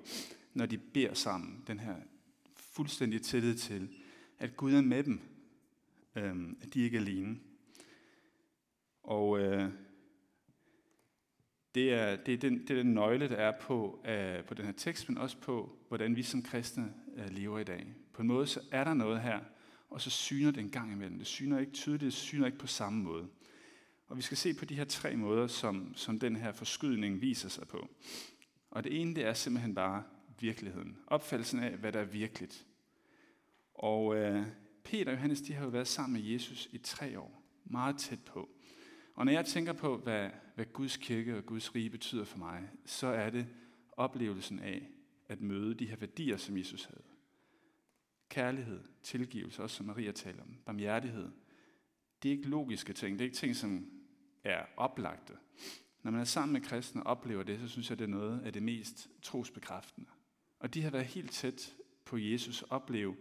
når 0.53 0.65
de 0.65 0.77
beder 0.77 1.13
sammen. 1.13 1.63
Den 1.67 1.79
her 1.79 1.95
fuldstændig 2.55 3.21
tillid 3.21 3.55
til, 3.55 3.95
at 4.39 4.57
Gud 4.57 4.73
er 4.73 4.81
med 4.81 5.03
dem. 5.03 5.19
Øhm, 6.15 6.57
at 6.61 6.73
de 6.73 6.81
ikke 6.81 6.97
er 6.97 7.01
alene. 7.01 7.39
Og 9.03 9.39
øh, 9.39 9.69
det, 11.75 11.93
er, 11.93 12.15
det, 12.15 12.33
er 12.33 12.37
den, 12.37 12.59
det 12.59 12.69
er 12.69 12.83
den 12.83 12.93
nøgle, 12.93 13.29
der 13.29 13.35
er 13.35 13.59
på, 13.59 14.05
øh, 14.07 14.45
på 14.45 14.53
den 14.53 14.65
her 14.65 14.73
tekst, 14.73 15.09
men 15.09 15.17
også 15.17 15.37
på, 15.37 15.77
hvordan 15.87 16.15
vi 16.15 16.23
som 16.23 16.43
kristne 16.43 16.93
øh, 17.15 17.29
lever 17.29 17.59
i 17.59 17.63
dag. 17.63 17.95
På 18.13 18.21
en 18.21 18.27
måde 18.27 18.47
så 18.47 18.61
er 18.71 18.83
der 18.83 18.93
noget 18.93 19.21
her, 19.21 19.39
og 19.89 20.01
så 20.01 20.10
syner 20.10 20.51
det 20.51 20.62
en 20.62 20.70
gang 20.70 20.91
imellem. 20.91 21.17
Det 21.17 21.27
syner 21.27 21.60
ikke 21.60 21.72
tydeligt, 21.72 22.01
det 22.01 22.13
syner 22.13 22.46
ikke 22.46 22.58
på 22.58 22.67
samme 22.67 23.03
måde. 23.03 23.27
Og 24.08 24.17
vi 24.17 24.22
skal 24.22 24.38
se 24.38 24.53
på 24.53 24.65
de 24.65 24.75
her 24.75 24.86
tre 24.86 25.15
måder, 25.15 25.48
som, 25.48 25.94
som 25.96 26.20
den 26.20 26.36
her 26.36 26.51
forskydning 26.51 27.22
viser 27.22 27.50
sig 27.50 27.67
på. 27.67 27.89
Og 28.72 28.84
det 28.84 29.01
ene, 29.01 29.15
det 29.15 29.25
er 29.25 29.34
simpelthen 29.34 29.75
bare 29.75 30.03
virkeligheden. 30.39 30.98
Opfattelsen 31.08 31.60
af, 31.60 31.77
hvad 31.77 31.91
der 31.91 32.00
er 32.00 32.06
virkeligt. 32.06 32.65
Og 33.74 34.15
øh, 34.15 34.46
Peter 34.84 35.06
og 35.06 35.13
Johannes, 35.13 35.41
de 35.41 35.53
har 35.53 35.63
jo 35.63 35.70
været 35.70 35.88
sammen 35.88 36.22
med 36.22 36.29
Jesus 36.29 36.70
i 36.72 36.77
tre 36.77 37.20
år. 37.20 37.44
Meget 37.65 37.98
tæt 37.98 38.20
på. 38.25 38.50
Og 39.15 39.25
når 39.25 39.32
jeg 39.32 39.46
tænker 39.46 39.74
på, 39.74 39.98
hvad, 39.98 40.29
hvad 40.56 40.65
Guds 40.65 40.98
kirke 40.98 41.38
og 41.38 41.46
Guds 41.46 41.75
rige 41.75 41.89
betyder 41.89 42.24
for 42.24 42.38
mig, 42.38 42.70
så 42.86 43.08
er 43.08 43.29
det 43.29 43.48
oplevelsen 43.91 44.60
af 44.60 44.89
at 45.27 45.41
møde 45.41 45.74
de 45.75 45.86
her 45.86 45.96
værdier, 45.96 46.38
som 46.38 46.58
Jesus 46.58 46.86
havde. 46.86 47.03
Kærlighed, 48.29 48.84
tilgivelse, 49.03 49.63
også 49.63 49.75
som 49.75 49.86
Maria 49.86 50.12
taler 50.12 50.41
om, 50.41 50.57
barmhjertighed. 50.65 51.31
Det 52.24 52.29
er 52.29 52.36
ikke 52.36 52.50
logiske 52.50 52.93
ting, 52.93 53.19
det 53.19 53.25
er 53.25 53.27
ikke 53.27 53.38
ting, 53.38 53.55
som 53.55 53.91
er 54.43 54.65
oplagte. 54.77 55.34
Når 56.03 56.12
man 56.12 56.22
er 56.22 56.25
sammen 56.25 56.53
med 56.53 56.62
kristne 56.62 57.03
og 57.03 57.07
oplever 57.12 57.43
det, 57.43 57.60
så 57.60 57.67
synes 57.67 57.89
jeg, 57.89 58.00
det 58.00 58.03
er 58.05 58.10
noget 58.10 58.41
af 58.41 58.53
det 58.53 58.63
mest 58.63 59.10
trosbekræftende. 59.22 60.10
Og 60.60 60.74
de 60.74 60.81
har 60.81 60.89
været 60.89 61.05
helt 61.05 61.31
tæt 61.31 61.75
på 62.05 62.17
Jesus 62.17 62.62
og 62.62 62.72
opleve, 62.72 63.15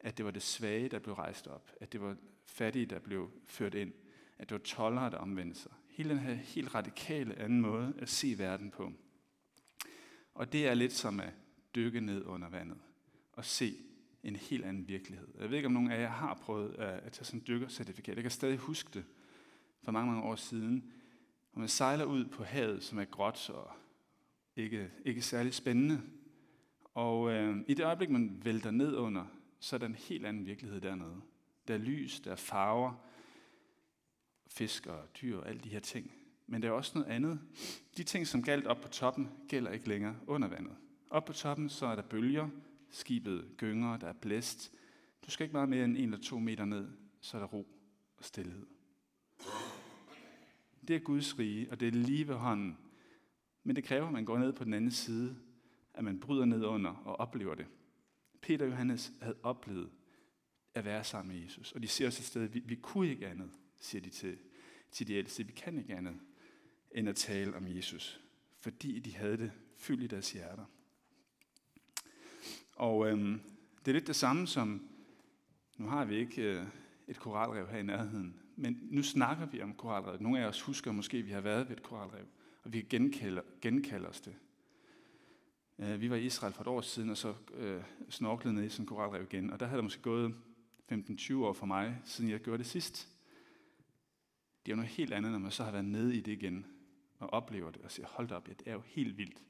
at 0.00 0.16
det 0.16 0.24
var 0.24 0.30
det 0.30 0.42
svage, 0.42 0.88
der 0.88 0.98
blev 0.98 1.14
rejst 1.14 1.46
op. 1.46 1.72
At 1.80 1.92
det 1.92 2.00
var 2.00 2.16
fattige, 2.46 2.86
der 2.86 2.98
blev 2.98 3.30
ført 3.44 3.74
ind. 3.74 3.92
At 4.38 4.48
det 4.48 4.54
var 4.54 4.64
tollere, 4.64 5.10
der 5.10 5.16
omvendte 5.16 5.60
sig. 5.60 5.72
Hele 5.88 6.10
den 6.10 6.18
her 6.18 6.34
helt 6.34 6.74
radikale 6.74 7.38
anden 7.38 7.60
måde 7.60 7.94
at 7.98 8.08
se 8.08 8.38
verden 8.38 8.70
på. 8.70 8.92
Og 10.34 10.52
det 10.52 10.66
er 10.66 10.74
lidt 10.74 10.92
som 10.92 11.20
at 11.20 11.34
dykke 11.74 12.00
ned 12.00 12.24
under 12.24 12.48
vandet 12.48 12.78
og 13.32 13.44
se 13.44 13.76
en 14.24 14.36
helt 14.36 14.64
anden 14.64 14.88
virkelighed. 14.88 15.28
Jeg 15.40 15.50
ved 15.50 15.56
ikke, 15.56 15.66
om 15.66 15.72
nogen 15.72 15.90
af 15.90 16.00
jer 16.00 16.08
har 16.08 16.34
prøvet 16.34 16.76
øh, 16.78 17.06
at 17.06 17.12
tage 17.12 17.24
sådan 17.24 17.40
et 17.40 17.46
dykkercertifikat. 17.46 18.14
Jeg 18.14 18.24
kan 18.24 18.30
stadig 18.30 18.58
huske 18.58 18.90
det 18.94 19.04
for 19.82 19.92
mange, 19.92 20.12
mange 20.12 20.24
år 20.28 20.36
siden, 20.36 20.92
hvor 21.52 21.60
man 21.60 21.68
sejler 21.68 22.04
ud 22.04 22.24
på 22.24 22.44
havet, 22.44 22.82
som 22.82 22.98
er 22.98 23.04
gråt 23.04 23.50
og 23.50 23.70
ikke, 24.56 24.90
ikke 25.04 25.22
særlig 25.22 25.54
spændende. 25.54 26.02
Og 26.94 27.32
øh, 27.32 27.56
i 27.68 27.74
det 27.74 27.84
øjeblik, 27.84 28.10
man 28.10 28.40
vælter 28.44 28.70
ned 28.70 28.96
under, 28.96 29.24
så 29.60 29.76
er 29.76 29.78
der 29.78 29.86
en 29.86 29.94
helt 29.94 30.26
anden 30.26 30.46
virkelighed 30.46 30.80
dernede. 30.80 31.20
Der 31.68 31.74
er 31.74 31.78
lys, 31.78 32.20
der 32.20 32.30
er 32.32 32.36
farver, 32.36 32.92
fisk 34.46 34.86
og 34.86 35.08
dyr 35.22 35.38
og 35.38 35.48
alle 35.48 35.60
de 35.60 35.68
her 35.68 35.80
ting. 35.80 36.12
Men 36.46 36.62
der 36.62 36.68
er 36.68 36.72
også 36.72 36.92
noget 36.94 37.08
andet. 37.08 37.40
De 37.96 38.02
ting, 38.02 38.26
som 38.26 38.42
galt 38.42 38.66
op 38.66 38.80
på 38.80 38.88
toppen, 38.88 39.30
gælder 39.48 39.70
ikke 39.70 39.88
længere 39.88 40.16
under 40.26 40.48
vandet. 40.48 40.76
Op 41.10 41.24
på 41.24 41.32
toppen, 41.32 41.68
så 41.68 41.86
er 41.86 41.94
der 41.94 42.02
bølger, 42.02 42.48
skibet 42.92 43.54
gynger, 43.56 43.96
der 43.96 44.06
er 44.06 44.12
blæst. 44.12 44.72
Du 45.26 45.30
skal 45.30 45.44
ikke 45.44 45.52
meget 45.52 45.68
mere 45.68 45.84
end 45.84 45.96
en 45.96 46.04
eller 46.04 46.18
to 46.18 46.38
meter 46.38 46.64
ned, 46.64 46.88
så 47.20 47.36
er 47.36 47.40
der 47.40 47.48
ro 47.48 47.66
og 48.16 48.24
stillhed. 48.24 48.66
Det 50.88 50.96
er 50.96 51.00
Guds 51.00 51.38
rige, 51.38 51.70
og 51.70 51.80
det 51.80 51.88
er 51.88 51.92
lige 51.92 52.28
ved 52.28 52.34
hånden. 52.34 52.78
Men 53.64 53.76
det 53.76 53.84
kræver, 53.84 54.06
at 54.06 54.12
man 54.12 54.24
går 54.24 54.38
ned 54.38 54.52
på 54.52 54.64
den 54.64 54.74
anden 54.74 54.90
side, 54.90 55.36
at 55.94 56.04
man 56.04 56.20
bryder 56.20 56.44
ned 56.44 56.64
under 56.64 56.90
og 56.90 57.20
oplever 57.20 57.54
det. 57.54 57.66
Peter 58.40 58.64
og 58.64 58.70
Johannes 58.70 59.12
havde 59.20 59.36
oplevet 59.42 59.90
at 60.74 60.84
være 60.84 61.04
sammen 61.04 61.34
med 61.34 61.42
Jesus, 61.42 61.72
og 61.72 61.82
de 61.82 61.88
ser 61.88 62.06
os 62.06 62.18
et 62.18 62.24
sted, 62.24 62.46
vi, 62.46 62.62
vi 62.64 62.74
kunne 62.74 63.08
ikke 63.08 63.28
andet, 63.28 63.50
siger 63.80 64.02
de 64.02 64.10
til, 64.10 64.38
til 64.90 65.08
de 65.08 65.14
ældste. 65.14 65.46
Vi 65.46 65.52
kan 65.52 65.78
ikke 65.78 65.96
andet 65.96 66.20
end 66.90 67.08
at 67.08 67.16
tale 67.16 67.56
om 67.56 67.66
Jesus, 67.68 68.20
fordi 68.58 68.98
de 68.98 69.16
havde 69.16 69.36
det 69.36 69.52
fyldt 69.76 70.02
i 70.02 70.06
deres 70.06 70.32
hjerter. 70.32 70.64
Og 72.82 73.08
øhm, 73.08 73.40
det 73.84 73.90
er 73.90 73.92
lidt 73.92 74.06
det 74.06 74.16
samme 74.16 74.46
som, 74.46 74.88
nu 75.78 75.86
har 75.86 76.04
vi 76.04 76.16
ikke 76.16 76.42
øh, 76.42 76.66
et 77.08 77.18
koralrev 77.18 77.68
her 77.68 77.78
i 77.78 77.82
nærheden, 77.82 78.40
men 78.56 78.78
nu 78.90 79.02
snakker 79.02 79.46
vi 79.46 79.62
om 79.62 79.74
koralrev. 79.74 80.20
Nogle 80.20 80.40
af 80.40 80.46
os 80.46 80.60
husker 80.60 80.92
måske, 80.92 81.16
at 81.16 81.26
vi 81.26 81.30
har 81.30 81.40
været 81.40 81.68
ved 81.68 81.76
et 81.76 81.82
koralrev, 81.82 82.24
og 82.64 82.72
vi 82.72 82.80
kan 82.80 82.88
genkalde, 82.88 83.42
genkalde 83.60 84.08
os 84.08 84.20
det. 84.20 84.34
Øh, 85.78 86.00
vi 86.00 86.10
var 86.10 86.16
i 86.16 86.24
Israel 86.24 86.52
for 86.52 86.60
et 86.60 86.66
år 86.66 86.80
siden, 86.80 87.10
og 87.10 87.16
så 87.16 87.34
øh, 87.54 87.82
snorklede 88.08 88.54
ned 88.54 88.64
i 88.64 88.68
sådan 88.68 88.82
en 88.82 88.86
koralrev 88.86 89.22
igen, 89.22 89.50
og 89.50 89.60
der 89.60 89.66
havde 89.66 89.76
der 89.76 89.82
måske 89.82 90.02
gået 90.02 90.34
15-20 90.92 91.34
år 91.34 91.52
for 91.52 91.66
mig, 91.66 92.00
siden 92.04 92.30
jeg 92.30 92.40
gjorde 92.40 92.58
det 92.58 92.66
sidst. 92.66 93.08
Det 94.66 94.72
er 94.72 94.74
jo 94.74 94.76
noget 94.76 94.90
helt 94.90 95.12
andet, 95.12 95.32
når 95.32 95.38
man 95.38 95.50
så 95.50 95.64
har 95.64 95.70
været 95.70 95.84
nede 95.84 96.16
i 96.16 96.20
det 96.20 96.32
igen, 96.32 96.66
og 97.18 97.32
oplever 97.32 97.70
det, 97.70 97.82
og 97.82 97.90
siger, 97.90 98.06
hold 98.06 98.28
da 98.28 98.34
op, 98.34 98.48
ja, 98.48 98.52
det 98.52 98.68
er 98.68 98.72
jo 98.72 98.82
helt 98.86 99.18
vildt 99.18 99.42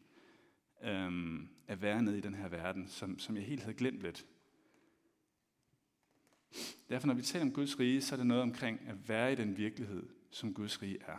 øhm, 0.83 1.49
at 1.67 1.83
være 1.83 2.03
nede 2.03 2.19
i 2.19 2.21
den 2.21 2.35
her 2.35 2.49
verden, 2.49 2.89
som, 2.89 3.19
som 3.19 3.37
jeg 3.37 3.45
helt 3.45 3.63
havde 3.63 3.77
glemt 3.77 4.01
lidt. 4.01 4.27
Derfor 6.89 7.07
når 7.07 7.15
vi 7.15 7.23
taler 7.23 7.45
om 7.45 7.53
Guds 7.53 7.81
rige, 7.81 8.03
så 8.03 8.15
er 8.15 8.17
det 8.17 8.27
noget 8.27 8.43
omkring 8.43 8.81
at 8.87 9.09
være 9.09 9.33
i 9.33 9.37
den 9.37 9.57
virkelighed, 9.57 10.09
som 10.31 10.55
Guds 10.55 10.83
rige 10.83 10.99
er. 11.07 11.17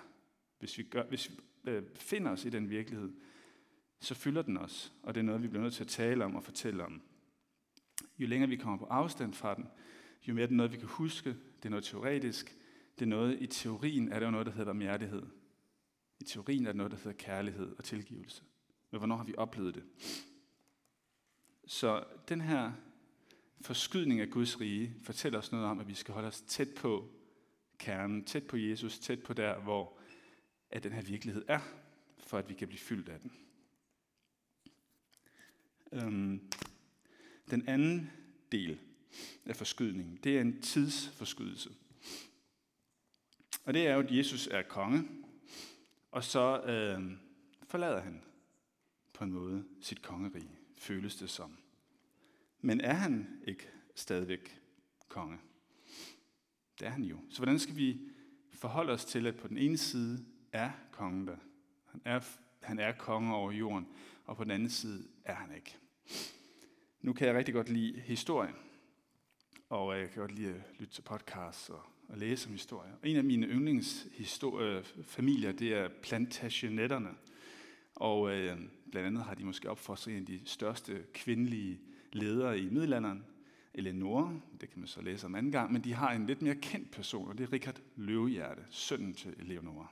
Hvis 0.59 0.77
vi, 0.77 0.83
gør, 0.83 1.03
hvis 1.03 1.29
vi 1.29 1.35
øh, 1.71 1.83
finder 1.95 2.31
os 2.31 2.45
i 2.45 2.49
den 2.49 2.69
virkelighed, 2.69 3.11
så 3.99 4.15
fylder 4.15 4.41
den 4.41 4.57
os, 4.57 4.93
og 5.03 5.15
det 5.15 5.19
er 5.19 5.25
noget, 5.25 5.43
vi 5.43 5.47
bliver 5.47 5.63
nødt 5.63 5.73
til 5.73 5.83
at 5.83 5.87
tale 5.87 6.25
om 6.25 6.35
og 6.35 6.43
fortælle 6.43 6.85
om. 6.85 7.01
Jo 8.19 8.27
længere 8.27 8.49
vi 8.49 8.55
kommer 8.55 8.77
på 8.77 8.85
afstand 8.85 9.33
fra 9.33 9.55
den, 9.55 9.67
jo 10.27 10.33
mere 10.33 10.43
er 10.43 10.47
det 10.47 10.57
noget, 10.57 10.71
vi 10.71 10.77
kan 10.77 10.87
huske, 10.87 11.29
det 11.29 11.65
er 11.65 11.69
noget 11.69 11.83
teoretisk, 11.83 12.57
det 12.99 13.05
er 13.05 13.09
noget, 13.09 13.41
i 13.41 13.47
teorien 13.47 14.11
er 14.11 14.19
der 14.19 14.31
noget, 14.31 14.45
der 14.45 14.51
hedder 14.51 14.65
barmhjertighed. 14.65 15.23
I 16.19 16.23
teorien 16.23 16.65
er 16.65 16.69
det 16.69 16.77
noget, 16.77 16.91
der 16.91 16.97
hedder 16.97 17.17
kærlighed 17.17 17.75
og 17.77 17.83
tilgivelse. 17.83 18.43
Men 18.93 18.97
hvornår 18.97 19.15
har 19.15 19.23
vi 19.23 19.35
oplevet 19.37 19.75
det? 19.75 19.83
Så 21.65 22.03
den 22.29 22.41
her 22.41 22.71
forskydning 23.61 24.19
af 24.19 24.29
Guds 24.29 24.61
rige 24.61 24.95
fortæller 25.03 25.39
os 25.39 25.51
noget 25.51 25.67
om, 25.67 25.79
at 25.79 25.87
vi 25.87 25.93
skal 25.93 26.13
holde 26.13 26.27
os 26.27 26.41
tæt 26.41 26.67
på 26.75 27.09
kernen, 27.77 28.25
tæt 28.25 28.47
på 28.47 28.57
Jesus, 28.57 28.99
tæt 28.99 29.23
på 29.23 29.33
der, 29.33 29.59
hvor 29.59 29.97
at 30.69 30.83
den 30.83 30.91
her 30.91 31.01
virkelighed 31.01 31.45
er, 31.47 31.59
for 32.19 32.37
at 32.37 32.49
vi 32.49 32.53
kan 32.53 32.67
blive 32.67 32.79
fyldt 32.79 33.09
af 33.09 33.19
den. 33.19 33.31
Øhm, 35.91 36.51
den 37.51 37.67
anden 37.67 38.11
del 38.51 38.79
af 39.45 39.55
forskydningen, 39.55 40.19
det 40.23 40.37
er 40.37 40.41
en 40.41 40.61
tidsforskydelse. 40.61 41.69
Og 43.65 43.73
det 43.73 43.87
er 43.87 43.93
jo, 43.93 43.99
at 43.99 44.11
Jesus 44.11 44.47
er 44.47 44.61
konge, 44.61 45.03
og 46.11 46.23
så 46.23 46.61
øh, 46.61 47.17
forlader 47.67 48.01
han 48.01 48.23
på 49.13 49.23
en 49.23 49.31
måde 49.31 49.65
sit 49.81 50.01
kongerige, 50.01 50.51
føles 50.77 51.15
det 51.15 51.29
som. 51.29 51.57
Men 52.61 52.81
er 52.81 52.93
han 52.93 53.41
ikke 53.47 53.69
stadigvæk 53.95 54.61
konge? 55.07 55.37
Det 56.79 56.87
er 56.87 56.91
han 56.91 57.03
jo. 57.03 57.17
Så 57.29 57.37
hvordan 57.37 57.59
skal 57.59 57.75
vi 57.75 58.01
forholde 58.51 58.93
os 58.93 59.05
til, 59.05 59.27
at 59.27 59.35
på 59.35 59.47
den 59.47 59.57
ene 59.57 59.77
side 59.77 60.25
er 60.51 60.71
kongen 60.91 61.27
der. 61.27 61.37
Han 61.85 62.01
er, 62.05 62.19
han 62.61 62.79
er 62.79 62.91
konge 62.91 63.35
over 63.35 63.51
jorden, 63.51 63.87
og 64.25 64.37
på 64.37 64.43
den 64.43 64.51
anden 64.51 64.69
side 64.69 65.07
er 65.25 65.33
han 65.33 65.55
ikke. 65.55 65.77
Nu 67.01 67.13
kan 67.13 67.27
jeg 67.27 67.35
rigtig 67.35 67.53
godt 67.53 67.69
lide 67.69 67.99
historie, 67.99 68.53
og 69.69 69.99
jeg 69.99 70.09
kan 70.09 70.19
godt 70.19 70.31
lide 70.31 70.49
at 70.49 70.61
lytte 70.79 70.93
til 70.93 71.01
podcasts 71.01 71.69
og, 71.69 71.81
og 72.07 72.17
læse 72.17 72.47
om 72.47 72.51
historie. 72.51 72.91
Og 73.01 73.09
en 73.09 73.17
af 73.17 73.23
mine 73.23 73.47
yndlingsfamilier, 73.47 75.51
øh, 75.51 75.59
det 75.59 75.73
er 75.73 75.89
plantagenetterne. 76.03 77.15
Og 77.95 78.31
øh, 78.31 78.57
blandt 78.91 79.07
andet 79.07 79.23
har 79.23 79.33
de 79.33 79.45
måske 79.45 79.69
opfostret 79.69 80.13
en 80.13 80.19
af 80.19 80.25
de 80.25 80.41
største 80.45 81.03
kvindelige 81.13 81.79
ledere 82.13 82.59
i 82.59 82.69
middelalderen, 82.69 83.25
Eleanor, 83.73 84.41
det 84.61 84.69
kan 84.69 84.79
man 84.79 84.87
så 84.87 85.01
læse 85.01 85.25
om 85.25 85.35
anden 85.35 85.51
gang, 85.51 85.71
men 85.73 85.83
de 85.83 85.93
har 85.93 86.11
en 86.11 86.25
lidt 86.25 86.41
mere 86.41 86.55
kendt 86.55 86.91
person, 86.91 87.27
og 87.29 87.37
det 87.37 87.43
er 87.43 87.53
Richard 87.53 87.81
Løvehjerte, 87.95 88.61
sønnen 88.69 89.13
til 89.13 89.35
Eleanor. 89.39 89.91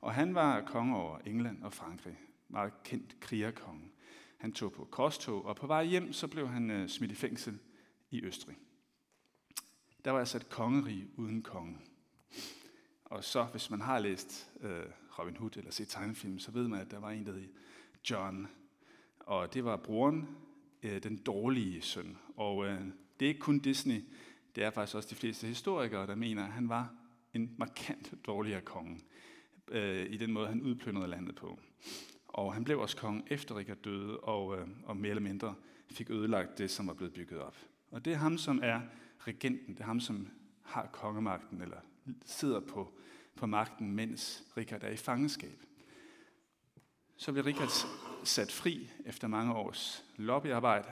Og 0.00 0.14
han 0.14 0.34
var 0.34 0.60
konge 0.60 0.96
over 0.96 1.18
England 1.18 1.62
og 1.62 1.72
Frankrig. 1.72 2.18
Meget 2.48 2.82
kendt 2.84 3.20
krigerkonge. 3.20 3.90
Han 4.38 4.52
tog 4.52 4.72
på 4.72 4.84
korstog, 4.84 5.44
og 5.44 5.56
på 5.56 5.66
vej 5.66 5.84
hjem, 5.84 6.12
så 6.12 6.28
blev 6.28 6.48
han 6.48 6.70
øh, 6.70 6.88
smidt 6.88 7.12
i 7.12 7.14
fængsel 7.14 7.58
i 8.10 8.24
Østrig. 8.24 8.56
Der 10.04 10.10
var 10.10 10.18
altså 10.18 10.36
et 10.36 10.48
kongerige 10.48 11.08
uden 11.16 11.42
konge. 11.42 11.78
Og 13.04 13.24
så, 13.24 13.44
hvis 13.44 13.70
man 13.70 13.80
har 13.80 13.98
læst 13.98 14.50
øh, 14.60 14.84
Robin 15.18 15.36
Hood 15.36 15.56
eller 15.56 15.70
set 15.70 15.88
tegnefilm, 15.88 16.38
så 16.38 16.50
ved 16.50 16.68
man, 16.68 16.80
at 16.80 16.90
der 16.90 16.98
var 16.98 17.10
en, 17.10 17.26
der 17.26 17.32
hed 17.32 17.48
John. 18.10 18.48
Og 19.18 19.54
det 19.54 19.64
var 19.64 19.76
broren, 19.76 20.28
øh, 20.82 21.02
den 21.02 21.16
dårlige 21.16 21.82
søn. 21.82 22.18
Og 22.36 22.66
øh, 22.66 22.80
det 23.20 23.26
er 23.26 23.28
ikke 23.28 23.40
kun 23.40 23.58
Disney, 23.58 24.04
det 24.56 24.64
er 24.64 24.70
faktisk 24.70 24.96
også 24.96 25.08
de 25.10 25.14
fleste 25.14 25.46
historikere, 25.46 26.06
der 26.06 26.14
mener, 26.14 26.44
at 26.44 26.52
han 26.52 26.68
var 26.68 26.94
en 27.34 27.54
markant 27.58 28.14
dårligere 28.26 28.60
konge 28.60 29.00
øh, 29.68 30.06
i 30.10 30.16
den 30.16 30.32
måde, 30.32 30.48
han 30.48 30.62
udplyndrede 30.62 31.08
landet 31.08 31.34
på. 31.34 31.58
Og 32.28 32.54
han 32.54 32.64
blev 32.64 32.80
også 32.80 32.96
konge 32.96 33.22
efter 33.26 33.56
Richard 33.56 33.76
døde, 33.76 34.20
og, 34.20 34.58
øh, 34.58 34.68
og 34.84 34.96
mere 34.96 35.10
eller 35.10 35.22
mindre 35.22 35.54
fik 35.90 36.10
ødelagt 36.10 36.58
det, 36.58 36.70
som 36.70 36.86
var 36.86 36.94
blevet 36.94 37.14
bygget 37.14 37.40
op. 37.40 37.56
Og 37.90 38.04
det 38.04 38.12
er 38.12 38.16
ham, 38.16 38.38
som 38.38 38.60
er 38.62 38.80
regenten. 39.18 39.74
Det 39.74 39.80
er 39.80 39.84
ham, 39.86 40.00
som 40.00 40.28
har 40.62 40.86
kongemagten, 40.92 41.62
eller 41.62 41.76
sidder 42.24 42.60
på, 42.60 42.98
på 43.36 43.46
magten, 43.46 43.92
mens 43.92 44.44
Richard 44.56 44.82
er 44.82 44.90
i 44.90 44.96
fangenskab. 44.96 45.62
Så 47.16 47.32
bliver 47.32 47.46
Richard 47.46 47.70
sat 48.24 48.52
fri 48.52 48.90
efter 49.04 49.28
mange 49.28 49.54
års 49.54 50.04
lobbyarbejde. 50.16 50.88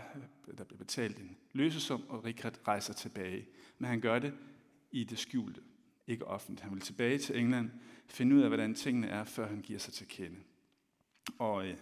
Der 0.58 0.64
bliver 0.64 0.78
betalt 0.78 1.18
en 1.18 1.36
løsesum, 1.52 2.04
og 2.08 2.24
Richard 2.24 2.68
rejser 2.68 2.94
tilbage. 2.94 3.46
Men 3.78 3.88
han 3.88 4.00
gør 4.00 4.18
det 4.18 4.34
i 4.90 5.04
det 5.04 5.18
skjulte, 5.18 5.60
ikke 6.06 6.26
offentligt. 6.26 6.60
Han 6.60 6.72
vil 6.72 6.80
tilbage 6.80 7.18
til 7.18 7.38
England, 7.38 7.70
finde 8.06 8.36
ud 8.36 8.42
af, 8.42 8.48
hvordan 8.48 8.74
tingene 8.74 9.06
er, 9.08 9.24
før 9.24 9.48
han 9.48 9.60
giver 9.60 9.78
sig 9.78 9.94
til 9.94 10.08
kende. 10.08 10.36
Og 11.38 11.66
øh, 11.66 11.76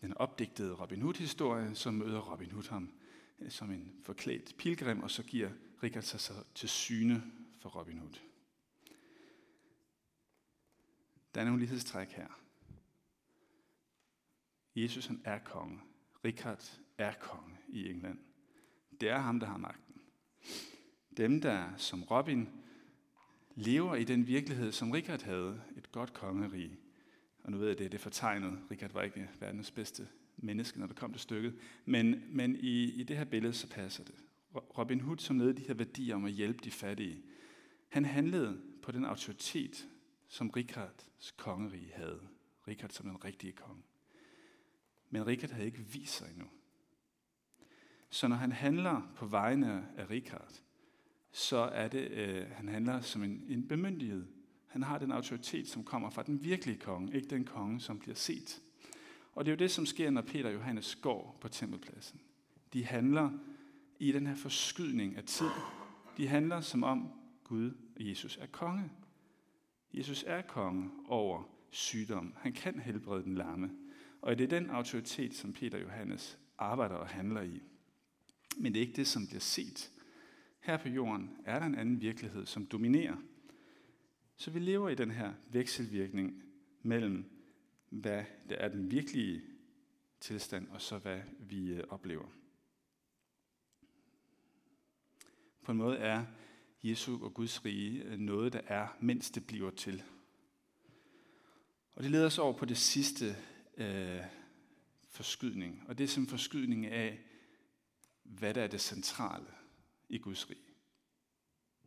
den 0.00 0.16
opdigtede 0.16 0.74
Robin 0.74 1.02
Hood-historie, 1.02 1.74
så 1.74 1.90
møder 1.90 2.20
Robin 2.20 2.50
Hood 2.50 2.68
ham 2.70 2.92
øh, 3.40 3.50
som 3.50 3.70
en 3.70 3.92
forklædt 4.02 4.54
pilgrim, 4.58 5.02
og 5.02 5.10
så 5.10 5.22
giver 5.22 5.50
Richard 5.82 6.02
sig 6.02 6.20
så 6.20 6.32
til 6.54 6.68
syne 6.68 7.22
for 7.60 7.68
Robin 7.68 7.98
Hood. 7.98 8.31
Der 11.34 11.40
er 11.40 11.44
nogle 11.44 11.60
lighedstræk 11.60 12.08
her. 12.08 12.26
Jesus 14.76 15.06
han 15.06 15.20
er 15.24 15.38
konge. 15.38 15.80
Richard 16.24 16.80
er 16.98 17.12
konge 17.20 17.56
i 17.68 17.90
England. 17.90 18.18
Det 19.00 19.08
er 19.08 19.18
ham, 19.18 19.40
der 19.40 19.46
har 19.46 19.56
magten. 19.56 19.94
Dem, 21.16 21.40
der 21.40 21.76
som 21.76 22.02
Robin 22.02 22.48
lever 23.54 23.94
i 23.94 24.04
den 24.04 24.26
virkelighed, 24.26 24.72
som 24.72 24.90
Richard 24.90 25.22
havde, 25.22 25.62
et 25.76 25.92
godt 25.92 26.12
kongerige. 26.12 26.76
Og 27.44 27.50
nu 27.50 27.58
ved 27.58 27.68
jeg, 27.68 27.78
det 27.78 27.86
er 27.86 27.90
det 27.90 28.00
fortegnet. 28.00 28.58
Richard 28.70 28.92
var 28.92 29.02
ikke 29.02 29.30
verdens 29.40 29.70
bedste 29.70 30.08
menneske, 30.36 30.78
når 30.80 30.86
det 30.86 30.96
kom 30.96 31.12
til 31.12 31.20
stykket. 31.20 31.54
Men, 31.84 32.22
men 32.28 32.56
i, 32.56 32.84
i 32.84 33.02
det 33.02 33.16
her 33.16 33.24
billede, 33.24 33.52
så 33.52 33.68
passer 33.68 34.04
det. 34.04 34.14
Robin 34.54 35.00
Hood, 35.00 35.18
som 35.18 35.36
nede 35.36 35.52
de 35.52 35.62
her 35.62 35.74
værdier 35.74 36.14
om 36.14 36.24
at 36.24 36.32
hjælpe 36.32 36.64
de 36.64 36.70
fattige, 36.70 37.22
han 37.88 38.04
handlede 38.04 38.60
på 38.82 38.92
den 38.92 39.04
autoritet, 39.04 39.88
som 40.32 40.50
Rikards 40.50 41.32
kongerige 41.36 41.92
havde. 41.94 42.20
Richard 42.68 42.90
som 42.90 43.06
den 43.06 43.24
rigtige 43.24 43.52
konge. 43.52 43.82
Men 45.10 45.26
Richard 45.26 45.50
havde 45.50 45.66
ikke 45.66 45.78
vist 45.78 46.16
sig 46.16 46.30
endnu. 46.30 46.46
Så 48.10 48.28
når 48.28 48.36
han 48.36 48.52
handler 48.52 49.12
på 49.16 49.26
vegne 49.26 49.88
af 49.96 50.10
Richard, 50.10 50.52
så 51.32 51.56
er 51.56 51.88
det, 51.88 52.10
øh, 52.10 52.50
han 52.50 52.68
handler 52.68 53.00
som 53.00 53.22
en, 53.22 53.44
en 53.48 53.68
bemyndighed. 53.68 54.26
Han 54.66 54.82
har 54.82 54.98
den 54.98 55.12
autoritet, 55.12 55.68
som 55.68 55.84
kommer 55.84 56.10
fra 56.10 56.22
den 56.22 56.44
virkelige 56.44 56.78
konge, 56.78 57.14
ikke 57.14 57.28
den 57.28 57.44
konge, 57.44 57.80
som 57.80 57.98
bliver 57.98 58.16
set. 58.16 58.62
Og 59.32 59.44
det 59.44 59.50
er 59.50 59.56
jo 59.56 59.58
det, 59.58 59.70
som 59.70 59.86
sker, 59.86 60.10
når 60.10 60.22
Peter 60.22 60.48
og 60.48 60.54
Johannes 60.54 60.96
går 60.96 61.38
på 61.40 61.48
tempelpladsen. 61.48 62.20
De 62.72 62.84
handler 62.84 63.30
i 63.98 64.12
den 64.12 64.26
her 64.26 64.36
forskydning 64.36 65.16
af 65.16 65.24
tid. 65.24 65.50
De 66.16 66.28
handler 66.28 66.60
som 66.60 66.82
om 66.82 67.12
Gud 67.44 67.70
og 67.96 68.08
Jesus 68.08 68.36
er 68.36 68.46
konge. 68.46 68.90
Jesus 69.94 70.24
er 70.26 70.42
konge 70.42 70.90
over 71.08 71.42
sygdom. 71.70 72.34
Han 72.36 72.52
kan 72.52 72.78
helbrede 72.78 73.22
den 73.22 73.34
lamme. 73.34 73.70
Og 74.20 74.38
det 74.38 74.44
er 74.44 74.60
den 74.60 74.70
autoritet, 74.70 75.34
som 75.34 75.52
Peter 75.52 75.78
og 75.78 75.84
Johannes 75.84 76.38
arbejder 76.58 76.94
og 76.94 77.08
handler 77.08 77.42
i. 77.42 77.62
Men 78.56 78.72
det 78.72 78.80
er 78.80 78.86
ikke 78.86 78.96
det, 78.96 79.06
som 79.06 79.26
bliver 79.26 79.40
set. 79.40 79.90
Her 80.60 80.76
på 80.76 80.88
jorden 80.88 81.36
er 81.44 81.58
der 81.58 81.66
en 81.66 81.74
anden 81.74 82.00
virkelighed, 82.00 82.46
som 82.46 82.66
dominerer. 82.66 83.16
Så 84.36 84.50
vi 84.50 84.58
lever 84.58 84.88
i 84.88 84.94
den 84.94 85.10
her 85.10 85.32
vekselvirkning 85.50 86.42
mellem, 86.82 87.24
hvad 87.90 88.24
der 88.48 88.56
er 88.56 88.68
den 88.68 88.90
virkelige 88.90 89.42
tilstand, 90.20 90.68
og 90.68 90.80
så 90.80 90.98
hvad 90.98 91.20
vi 91.38 91.72
øh, 91.72 91.84
oplever. 91.88 92.26
På 95.62 95.72
en 95.72 95.78
måde 95.78 95.96
er 95.96 96.24
Jesu 96.82 97.24
og 97.24 97.34
Guds 97.34 97.64
rige 97.64 98.02
øh, 98.02 98.18
noget, 98.18 98.52
der 98.52 98.60
er, 98.66 98.88
mens 99.00 99.30
det 99.30 99.46
bliver 99.46 99.70
til. 99.70 100.02
Og 101.94 102.02
det 102.02 102.10
leder 102.10 102.26
os 102.26 102.38
over 102.38 102.58
på 102.58 102.64
det 102.64 102.78
sidste 102.78 103.36
øh, 103.76 104.20
forskydning. 105.10 105.84
Og 105.88 105.98
det 105.98 106.04
er 106.04 106.08
som 106.08 106.26
forskydning 106.26 106.86
af, 106.86 107.18
hvad 108.22 108.54
der 108.54 108.62
er 108.62 108.66
det 108.66 108.80
centrale 108.80 109.46
i 110.08 110.18
Guds 110.18 110.50
rige. 110.50 110.60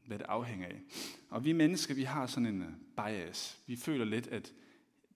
Hvad 0.06 0.20
det 0.20 0.26
afhænger 0.26 0.68
af. 0.68 0.82
Og 1.30 1.46
vi 1.46 1.54
mennesker, 1.54 1.94
vi 1.94 2.04
har 2.04 2.28
sådan 2.28 2.46
en 2.46 2.62
øh, 2.62 2.72
bias. 2.98 3.62
Vi 3.68 3.76
føler 3.76 4.06
lidt, 4.06 4.28
at 4.28 4.54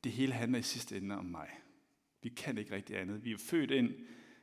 det 0.03 0.11
hele 0.11 0.33
handler 0.33 0.59
i 0.59 0.63
sidste 0.63 0.97
ende 0.97 1.17
om 1.17 1.25
mig. 1.25 1.49
Vi 2.21 2.29
kan 2.29 2.57
ikke 2.57 2.75
rigtig 2.75 2.97
andet. 2.97 3.23
Vi 3.23 3.31
er 3.31 3.37
født 3.37 3.71
ind 3.71 3.93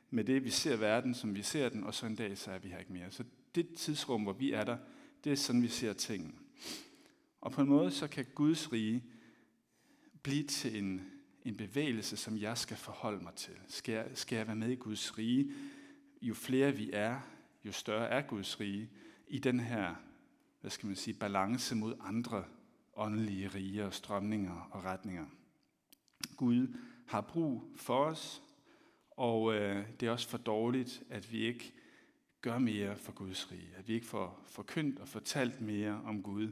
med 0.09 0.23
det, 0.23 0.43
vi 0.43 0.49
ser 0.49 0.77
verden, 0.77 1.13
som 1.13 1.35
vi 1.35 1.41
ser 1.41 1.69
den, 1.69 1.83
og 1.83 1.93
så 1.93 2.05
en 2.05 2.15
dag, 2.15 2.37
så 2.37 2.51
er 2.51 2.59
vi 2.59 2.69
her 2.69 2.77
ikke 2.77 2.93
mere. 2.93 3.11
Så 3.11 3.23
det 3.55 3.73
tidsrum, 3.77 4.23
hvor 4.23 4.33
vi 4.33 4.51
er 4.51 4.63
der, 4.63 4.77
det 5.27 5.33
er 5.33 5.37
sådan, 5.37 5.61
vi 5.61 5.67
ser 5.67 5.93
tingene. 5.93 6.33
Og 7.41 7.51
på 7.51 7.61
en 7.61 7.69
måde, 7.69 7.91
så 7.91 8.07
kan 8.07 8.25
Guds 8.35 8.73
rige 8.73 9.03
blive 10.23 10.43
til 10.43 10.77
en, 10.77 11.11
en 11.45 11.57
bevægelse, 11.57 12.17
som 12.17 12.37
jeg 12.37 12.57
skal 12.57 12.77
forholde 12.77 13.23
mig 13.23 13.33
til. 13.33 13.53
Skal 13.67 13.93
jeg, 13.93 14.07
skal 14.13 14.35
jeg 14.35 14.47
være 14.47 14.55
med 14.55 14.69
i 14.69 14.75
Guds 14.75 15.17
rige? 15.17 15.51
Jo 16.21 16.33
flere 16.33 16.75
vi 16.75 16.89
er, 16.93 17.19
jo 17.65 17.71
større 17.71 18.09
er 18.09 18.21
Guds 18.21 18.59
rige 18.59 18.89
i 19.27 19.39
den 19.39 19.59
her, 19.59 19.95
hvad 20.61 20.71
skal 20.71 20.87
man 20.87 20.95
sige, 20.95 21.13
balance 21.13 21.75
mod 21.75 21.95
andre 21.99 22.45
åndelige 22.95 23.47
rige 23.47 23.85
og 23.85 23.93
strømninger 23.93 24.69
og 24.71 24.83
retninger. 24.83 25.25
Gud 26.37 26.75
har 27.07 27.21
brug 27.21 27.63
for 27.75 28.05
os, 28.05 28.43
og 29.11 29.53
øh, 29.53 29.85
det 29.99 30.07
er 30.07 30.11
også 30.11 30.29
for 30.29 30.37
dårligt, 30.37 31.03
at 31.09 31.31
vi 31.31 31.37
ikke 31.37 31.73
gør 32.47 32.59
mere 32.59 32.95
for 32.95 33.11
Guds 33.11 33.51
rige. 33.51 33.69
At 33.77 33.87
vi 33.87 33.93
ikke 33.93 34.05
får 34.05 34.43
forkyndt 34.45 34.99
og 34.99 35.07
fortalt 35.07 35.61
mere 35.61 36.01
om 36.05 36.23
Gud 36.23 36.51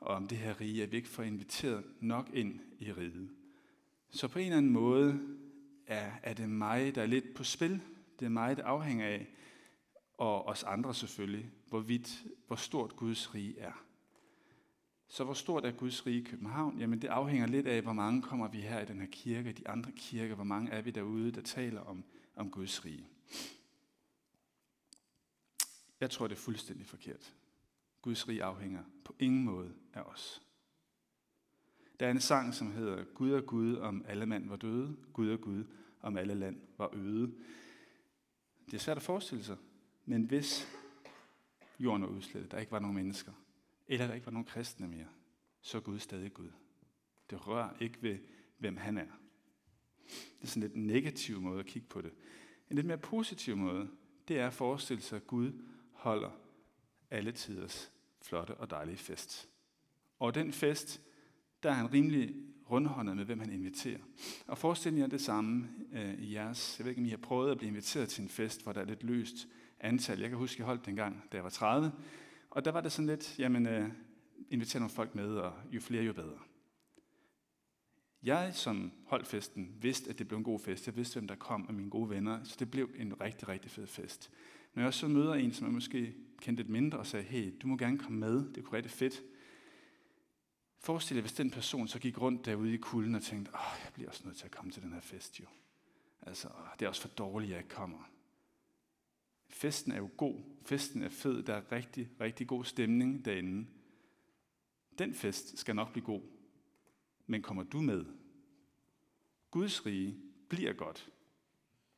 og 0.00 0.14
om 0.14 0.28
det 0.28 0.38
her 0.38 0.60
rige. 0.60 0.82
At 0.82 0.92
vi 0.92 0.96
ikke 0.96 1.08
får 1.08 1.22
inviteret 1.22 1.84
nok 2.00 2.30
ind 2.32 2.60
i 2.78 2.92
riget. 2.92 3.30
Så 4.10 4.28
på 4.28 4.38
en 4.38 4.44
eller 4.44 4.56
anden 4.56 4.72
måde 4.72 5.20
er, 5.86 6.12
er 6.22 6.34
det 6.34 6.48
mig, 6.48 6.94
der 6.94 7.02
er 7.02 7.06
lidt 7.06 7.34
på 7.34 7.44
spil. 7.44 7.80
Det 8.20 8.26
er 8.26 8.30
mig, 8.30 8.56
der 8.56 8.64
afhænger 8.64 9.06
af, 9.06 9.28
og 10.18 10.46
os 10.46 10.62
andre 10.62 10.94
selvfølgelig, 10.94 11.50
hvor, 11.68 11.80
vidt, 11.80 12.24
hvor 12.46 12.56
stort 12.56 12.96
Guds 12.96 13.34
rige 13.34 13.58
er. 13.58 13.84
Så 15.08 15.24
hvor 15.24 15.34
stort 15.34 15.64
er 15.64 15.72
Guds 15.72 16.06
rige 16.06 16.20
i 16.20 16.24
København? 16.24 16.78
Jamen 16.78 17.02
det 17.02 17.08
afhænger 17.08 17.46
lidt 17.46 17.66
af, 17.66 17.82
hvor 17.82 17.92
mange 17.92 18.22
kommer 18.22 18.48
vi 18.48 18.60
her 18.60 18.80
i 18.80 18.84
den 18.84 19.00
her 19.00 19.08
kirke, 19.12 19.52
de 19.52 19.68
andre 19.68 19.92
kirker, 19.96 20.34
hvor 20.34 20.44
mange 20.44 20.70
er 20.70 20.82
vi 20.82 20.90
derude, 20.90 21.32
der 21.32 21.42
taler 21.42 21.80
om, 21.80 22.04
om 22.36 22.50
Guds 22.50 22.84
rige. 22.84 23.06
Jeg 26.00 26.10
tror, 26.10 26.26
det 26.26 26.34
er 26.34 26.40
fuldstændig 26.40 26.86
forkert. 26.86 27.34
Guds 28.02 28.28
rige 28.28 28.44
afhænger 28.44 28.84
på 29.04 29.14
ingen 29.18 29.44
måde 29.44 29.74
af 29.94 30.00
os. 30.02 30.42
Der 32.00 32.06
er 32.06 32.10
en 32.10 32.20
sang, 32.20 32.54
som 32.54 32.72
hedder 32.72 33.04
Gud 33.04 33.30
er 33.30 33.40
Gud, 33.40 33.76
om 33.76 34.04
alle 34.08 34.26
mand 34.26 34.48
var 34.48 34.56
døde. 34.56 34.96
Gud 35.12 35.30
er 35.30 35.36
Gud, 35.36 35.64
om 36.00 36.16
alle 36.16 36.34
land 36.34 36.60
var 36.78 36.90
øde. 36.92 37.34
Det 38.66 38.74
er 38.74 38.78
svært 38.78 38.96
at 38.96 39.02
forestille 39.02 39.44
sig, 39.44 39.56
men 40.04 40.24
hvis 40.24 40.68
jorden 41.80 42.02
var 42.02 42.08
udslettet, 42.08 42.50
der 42.50 42.58
ikke 42.58 42.72
var 42.72 42.78
nogen 42.78 42.94
mennesker, 42.94 43.32
eller 43.88 44.06
der 44.06 44.14
ikke 44.14 44.26
var 44.26 44.32
nogen 44.32 44.46
kristne 44.46 44.88
mere, 44.88 45.08
så 45.60 45.78
er 45.78 45.82
Gud 45.82 45.98
stadig 45.98 46.32
Gud. 46.34 46.50
Det 47.30 47.46
rører 47.46 47.76
ikke 47.80 48.02
ved, 48.02 48.18
hvem 48.58 48.76
han 48.76 48.98
er. 48.98 49.12
Det 50.08 50.42
er 50.42 50.46
sådan 50.46 50.62
lidt 50.62 50.74
en 50.74 50.86
negativ 50.86 51.40
måde 51.40 51.60
at 51.60 51.66
kigge 51.66 51.88
på 51.88 52.00
det. 52.00 52.12
En 52.70 52.76
lidt 52.76 52.86
mere 52.86 52.98
positiv 52.98 53.56
måde, 53.56 53.90
det 54.28 54.38
er 54.38 54.46
at 54.46 54.52
forestille 54.52 55.02
sig, 55.02 55.26
Gud 55.26 55.52
holder 56.04 56.30
alle 57.10 57.32
tiders 57.32 57.92
flotte 58.22 58.54
og 58.54 58.70
dejlige 58.70 58.96
fest. 58.96 59.48
Og 60.18 60.34
den 60.34 60.52
fest, 60.52 61.00
der 61.62 61.70
er 61.70 61.74
han 61.74 61.92
rimelig 61.92 62.34
rundhåndet 62.70 63.16
med, 63.16 63.24
hvem 63.24 63.40
han 63.40 63.52
inviterer. 63.52 63.98
Og 64.46 64.58
forestil 64.58 64.94
jer 64.94 65.06
det 65.06 65.20
samme 65.20 65.68
øh, 65.92 66.14
i 66.14 66.34
jeres. 66.34 66.78
Jeg 66.78 66.84
ved 66.84 66.90
ikke, 66.90 67.00
om 67.00 67.06
I 67.06 67.10
har 67.10 67.16
prøvet 67.16 67.50
at 67.50 67.58
blive 67.58 67.68
inviteret 67.68 68.08
til 68.08 68.22
en 68.22 68.28
fest, 68.28 68.62
hvor 68.62 68.72
der 68.72 68.80
er 68.80 68.84
lidt 68.84 69.02
løst 69.02 69.48
antal. 69.80 70.20
Jeg 70.20 70.28
kan 70.28 70.38
huske, 70.38 70.60
jeg 70.60 70.66
holdt 70.66 70.86
den 70.86 70.96
gang, 70.96 71.24
da 71.32 71.36
jeg 71.36 71.44
var 71.44 71.50
30. 71.50 71.92
Og 72.50 72.64
der 72.64 72.70
var 72.70 72.80
det 72.80 72.92
sådan 72.92 73.06
lidt, 73.06 73.38
jamen, 73.38 73.66
øh, 73.66 73.88
inviter 74.50 74.78
nogle 74.78 74.90
folk 74.90 75.14
med, 75.14 75.36
og 75.36 75.52
jo 75.70 75.80
flere, 75.80 76.04
jo 76.04 76.12
bedre. 76.12 76.38
Jeg 78.22 78.54
som 78.54 78.92
holdt 79.06 79.26
festen 79.26 79.76
vidste, 79.80 80.10
at 80.10 80.18
det 80.18 80.28
blev 80.28 80.38
en 80.38 80.44
god 80.44 80.60
fest. 80.60 80.86
Jeg 80.86 80.96
vidste, 80.96 81.14
hvem 81.14 81.28
der 81.28 81.34
kom 81.34 81.66
af 81.68 81.74
mine 81.74 81.90
gode 81.90 82.10
venner, 82.10 82.44
så 82.44 82.56
det 82.58 82.70
blev 82.70 82.90
en 82.96 83.20
rigtig, 83.20 83.48
rigtig 83.48 83.70
fed 83.70 83.86
fest. 83.86 84.30
Når 84.74 84.82
jeg 84.82 84.94
så 84.94 85.08
møder 85.08 85.34
en, 85.34 85.52
som 85.52 85.66
jeg 85.66 85.74
måske 85.74 86.14
kendte 86.40 86.62
lidt 86.62 86.72
mindre, 86.72 86.98
og 86.98 87.06
sagde, 87.06 87.24
hey, 87.24 87.54
du 87.62 87.66
må 87.66 87.76
gerne 87.76 87.98
komme 87.98 88.18
med, 88.18 88.52
det 88.52 88.64
kunne 88.64 88.76
rigtig 88.76 88.92
fedt. 88.92 89.22
Forestil 90.78 91.14
dig, 91.16 91.22
hvis 91.22 91.32
den 91.32 91.50
person 91.50 91.88
så 91.88 91.98
gik 91.98 92.20
rundt 92.20 92.44
derude 92.44 92.74
i 92.74 92.76
kulden 92.76 93.14
og 93.14 93.22
tænkte, 93.22 93.54
åh, 93.54 93.84
jeg 93.84 93.92
bliver 93.92 94.08
også 94.08 94.22
nødt 94.24 94.36
til 94.36 94.44
at 94.44 94.50
komme 94.50 94.72
til 94.72 94.82
den 94.82 94.92
her 94.92 95.00
fest 95.00 95.40
jo. 95.40 95.46
Altså, 96.22 96.48
det 96.78 96.84
er 96.84 96.88
også 96.88 97.00
for 97.00 97.08
dårligt, 97.08 97.50
at 97.50 97.56
jeg 97.56 97.64
ikke 97.64 97.74
kommer. 97.74 98.10
Festen 99.48 99.92
er 99.92 99.96
jo 99.96 100.10
god. 100.16 100.42
Festen 100.62 101.02
er 101.02 101.08
fed. 101.08 101.42
Der 101.42 101.54
er 101.54 101.72
rigtig, 101.72 102.10
rigtig 102.20 102.46
god 102.46 102.64
stemning 102.64 103.24
derinde. 103.24 103.66
Den 104.98 105.14
fest 105.14 105.58
skal 105.58 105.76
nok 105.76 105.92
blive 105.92 106.04
god. 106.04 106.22
Men 107.26 107.42
kommer 107.42 107.62
du 107.62 107.80
med? 107.80 108.04
Guds 109.50 109.86
rige 109.86 110.20
bliver 110.48 110.72
godt. 110.72 111.10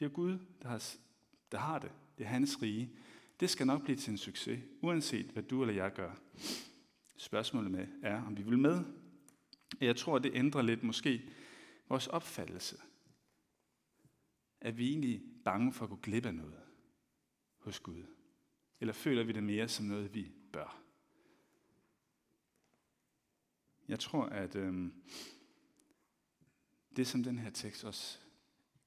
Det 0.00 0.06
er 0.06 0.10
Gud, 0.10 0.38
der 0.62 0.68
har, 0.68 0.82
der 1.52 1.58
har 1.58 1.78
det. 1.78 1.92
Det 2.18 2.24
er 2.24 2.28
hans 2.28 2.62
rige. 2.62 2.90
Det 3.40 3.50
skal 3.50 3.66
nok 3.66 3.82
blive 3.82 3.96
til 3.96 4.10
en 4.10 4.18
succes, 4.18 4.62
uanset 4.80 5.26
hvad 5.26 5.42
du 5.42 5.62
eller 5.62 5.74
jeg 5.74 5.92
gør. 5.92 6.14
Spørgsmålet 7.16 7.70
med 7.70 7.86
er, 8.02 8.22
om 8.22 8.36
vi 8.36 8.42
vil 8.42 8.58
med. 8.58 8.84
Jeg 9.80 9.96
tror, 9.96 10.18
det 10.18 10.34
ændrer 10.34 10.62
lidt 10.62 10.82
måske 10.82 11.30
vores 11.88 12.06
opfattelse. 12.06 12.76
Er 14.60 14.70
vi 14.70 14.88
egentlig 14.88 15.22
bange 15.44 15.72
for 15.72 15.84
at 15.84 15.90
gå 15.90 15.96
glip 15.96 16.26
af 16.26 16.34
noget 16.34 16.60
hos 17.58 17.80
Gud? 17.80 18.02
Eller 18.80 18.92
føler 18.92 19.24
vi 19.24 19.32
det 19.32 19.42
mere 19.42 19.68
som 19.68 19.86
noget, 19.86 20.14
vi 20.14 20.32
bør? 20.52 20.82
Jeg 23.88 24.00
tror, 24.00 24.24
at 24.24 24.56
øh, 24.56 24.90
det, 26.96 27.06
som 27.06 27.22
den 27.22 27.38
her 27.38 27.50
tekst 27.50 27.84
også 27.84 28.18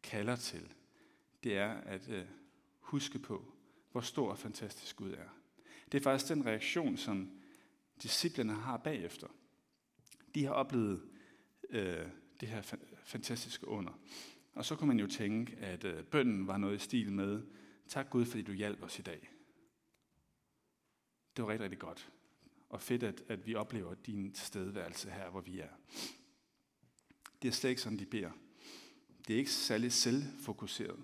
kalder 0.03 0.35
til, 0.35 0.73
det 1.43 1.57
er 1.57 1.73
at 1.73 2.09
øh, 2.09 2.25
huske 2.89 3.19
på, 3.19 3.53
hvor 3.91 4.01
stor 4.01 4.31
og 4.31 4.37
fantastisk 4.37 4.95
Gud 4.95 5.11
er. 5.11 5.29
Det 5.91 5.97
er 5.97 6.03
faktisk 6.03 6.29
den 6.29 6.45
reaktion, 6.45 6.97
som 6.97 7.31
disciplerne 8.03 8.53
har 8.53 8.77
bagefter. 8.77 9.27
De 10.35 10.45
har 10.45 10.51
oplevet 10.51 11.09
øh, 11.69 12.07
det 12.39 12.47
her 12.47 12.61
fantastiske 13.03 13.67
under. 13.67 13.99
Og 14.53 14.65
så 14.65 14.75
kunne 14.75 14.87
man 14.87 14.99
jo 14.99 15.07
tænke, 15.07 15.55
at 15.55 15.83
øh, 15.83 16.03
bønden 16.03 16.47
var 16.47 16.57
noget 16.57 16.75
i 16.75 16.79
stil 16.79 17.11
med, 17.11 17.43
tak 17.87 18.09
Gud, 18.09 18.25
fordi 18.25 18.43
du 18.43 18.51
hjalp 18.51 18.83
os 18.83 18.99
i 18.99 19.01
dag. 19.01 19.29
Det 21.35 21.43
var 21.43 21.49
rigtig, 21.49 21.63
rigtig 21.63 21.79
godt. 21.79 22.11
Og 22.69 22.81
fedt, 22.81 23.03
at, 23.03 23.23
at 23.27 23.47
vi 23.47 23.55
oplever 23.55 23.93
din 23.93 24.33
tilstedeværelse 24.33 25.09
her, 25.09 25.29
hvor 25.29 25.41
vi 25.41 25.59
er. 25.59 25.69
Det 27.41 27.47
er 27.47 27.51
slet 27.51 27.69
ikke 27.69 27.81
sådan, 27.81 27.99
de 27.99 28.05
beder. 28.05 28.31
Det 29.27 29.33
er 29.33 29.37
ikke 29.37 29.51
særlig 29.51 29.91
selvfokuseret. 29.91 30.99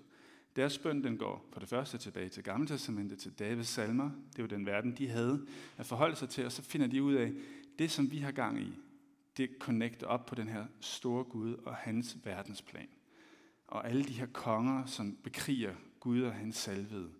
Deres 0.56 0.78
bøn 0.78 1.04
den 1.04 1.16
går 1.16 1.48
for 1.52 1.60
det 1.60 1.68
første 1.68 1.98
tilbage 1.98 2.28
til 2.28 2.42
Gamle 2.42 2.66
Testamentet, 2.66 3.18
til 3.18 3.32
Davids 3.32 3.68
salmer. 3.68 4.10
Det 4.36 4.42
var 4.42 4.48
den 4.48 4.66
verden, 4.66 4.94
de 4.98 5.08
havde 5.08 5.46
at 5.76 5.86
forholde 5.86 6.16
sig 6.16 6.28
til, 6.28 6.44
og 6.44 6.52
så 6.52 6.62
finder 6.62 6.86
de 6.86 7.02
ud 7.02 7.14
af, 7.14 7.32
det 7.78 7.90
som 7.90 8.10
vi 8.10 8.18
har 8.18 8.32
gang 8.32 8.60
i, 8.60 8.72
det 9.36 9.50
connecter 9.60 10.06
op 10.06 10.26
på 10.26 10.34
den 10.34 10.48
her 10.48 10.66
store 10.80 11.24
Gud 11.24 11.54
og 11.54 11.74
hans 11.74 12.16
verdensplan. 12.24 12.88
Og 13.66 13.88
alle 13.88 14.04
de 14.04 14.12
her 14.12 14.26
konger, 14.26 14.86
som 14.86 15.16
bekriger 15.22 15.74
Gud 16.00 16.22
og 16.22 16.32
hans 16.32 16.56
salvede. 16.56 17.10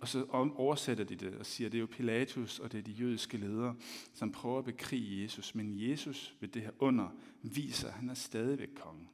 Og 0.00 0.08
så 0.08 0.26
oversætter 0.56 1.04
de 1.04 1.16
det 1.16 1.34
og 1.34 1.46
siger, 1.46 1.68
at 1.68 1.72
det 1.72 1.78
er 1.78 1.80
jo 1.80 1.86
Pilatus 1.86 2.58
og 2.58 2.72
det 2.72 2.78
er 2.78 2.82
de 2.82 2.92
jødiske 2.92 3.36
ledere, 3.36 3.76
som 4.14 4.32
prøver 4.32 4.58
at 4.58 4.64
bekrige 4.64 5.22
Jesus. 5.22 5.54
Men 5.54 5.90
Jesus 5.90 6.34
ved 6.40 6.48
det 6.48 6.62
her 6.62 6.70
under 6.78 7.08
viser, 7.42 7.88
at 7.88 7.94
han 7.94 8.10
er 8.10 8.14
stadigvæk 8.14 8.68
konge. 8.74 9.08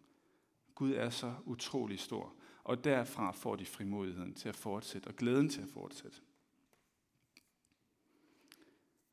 Gud 0.75 0.93
er 0.93 1.11
så 1.11 1.35
utrolig 1.45 1.99
stor. 1.99 2.35
Og 2.65 2.85
derfra 2.85 3.33
får 3.33 3.57
de 3.57 3.67
frimodigheden 3.67 4.35
til 4.35 4.49
at 4.49 4.57
fortsætte 4.57 5.07
og 5.07 5.17
glæden 5.17 5.49
til 5.49 5.63
at 5.63 5.69
fortsætte. 5.69 6.21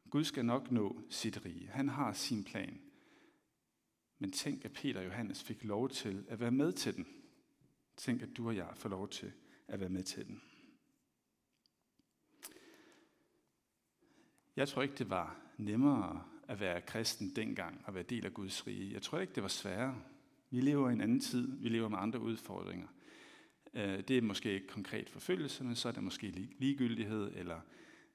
Gud 0.09 0.23
skal 0.23 0.45
nok 0.45 0.71
nå 0.71 1.01
sit 1.09 1.45
rige. 1.45 1.67
Han 1.67 1.89
har 1.89 2.13
sin 2.13 2.43
plan. 2.43 2.81
Men 4.19 4.31
tænk, 4.31 4.65
at 4.65 4.73
Peter 4.73 4.99
og 4.99 5.05
Johannes 5.05 5.43
fik 5.43 5.63
lov 5.63 5.89
til 5.89 6.25
at 6.29 6.39
være 6.39 6.51
med 6.51 6.71
til 6.71 6.95
den. 6.95 7.07
Tænk, 7.97 8.21
at 8.21 8.37
du 8.37 8.47
og 8.47 8.55
jeg 8.55 8.69
får 8.75 8.89
lov 8.89 9.09
til 9.09 9.31
at 9.67 9.79
være 9.79 9.89
med 9.89 10.03
til 10.03 10.27
den. 10.27 10.41
Jeg 14.55 14.67
tror 14.67 14.81
ikke, 14.81 14.95
det 14.95 15.09
var 15.09 15.41
nemmere 15.57 16.23
at 16.47 16.59
være 16.59 16.81
kristen 16.81 17.35
dengang 17.35 17.83
og 17.85 17.93
være 17.95 18.03
del 18.03 18.25
af 18.25 18.33
Guds 18.33 18.67
rige. 18.67 18.93
Jeg 18.93 19.01
tror 19.01 19.19
ikke, 19.19 19.33
det 19.33 19.43
var 19.43 19.49
sværere. 19.49 20.01
Vi 20.49 20.61
lever 20.61 20.89
i 20.89 20.93
en 20.93 21.01
anden 21.01 21.19
tid. 21.19 21.57
Vi 21.57 21.69
lever 21.69 21.89
med 21.89 21.97
andre 21.97 22.19
udfordringer. 22.19 22.87
Øh, 23.73 24.03
det 24.07 24.17
er 24.17 24.21
måske 24.21 24.53
ikke 24.53 24.67
konkret 24.67 25.09
forfølgelse, 25.09 25.63
men 25.63 25.75
så 25.75 25.87
er 25.87 25.91
det 25.91 26.03
måske 26.03 26.27
ligegyldighed 26.57 27.31
eller 27.35 27.61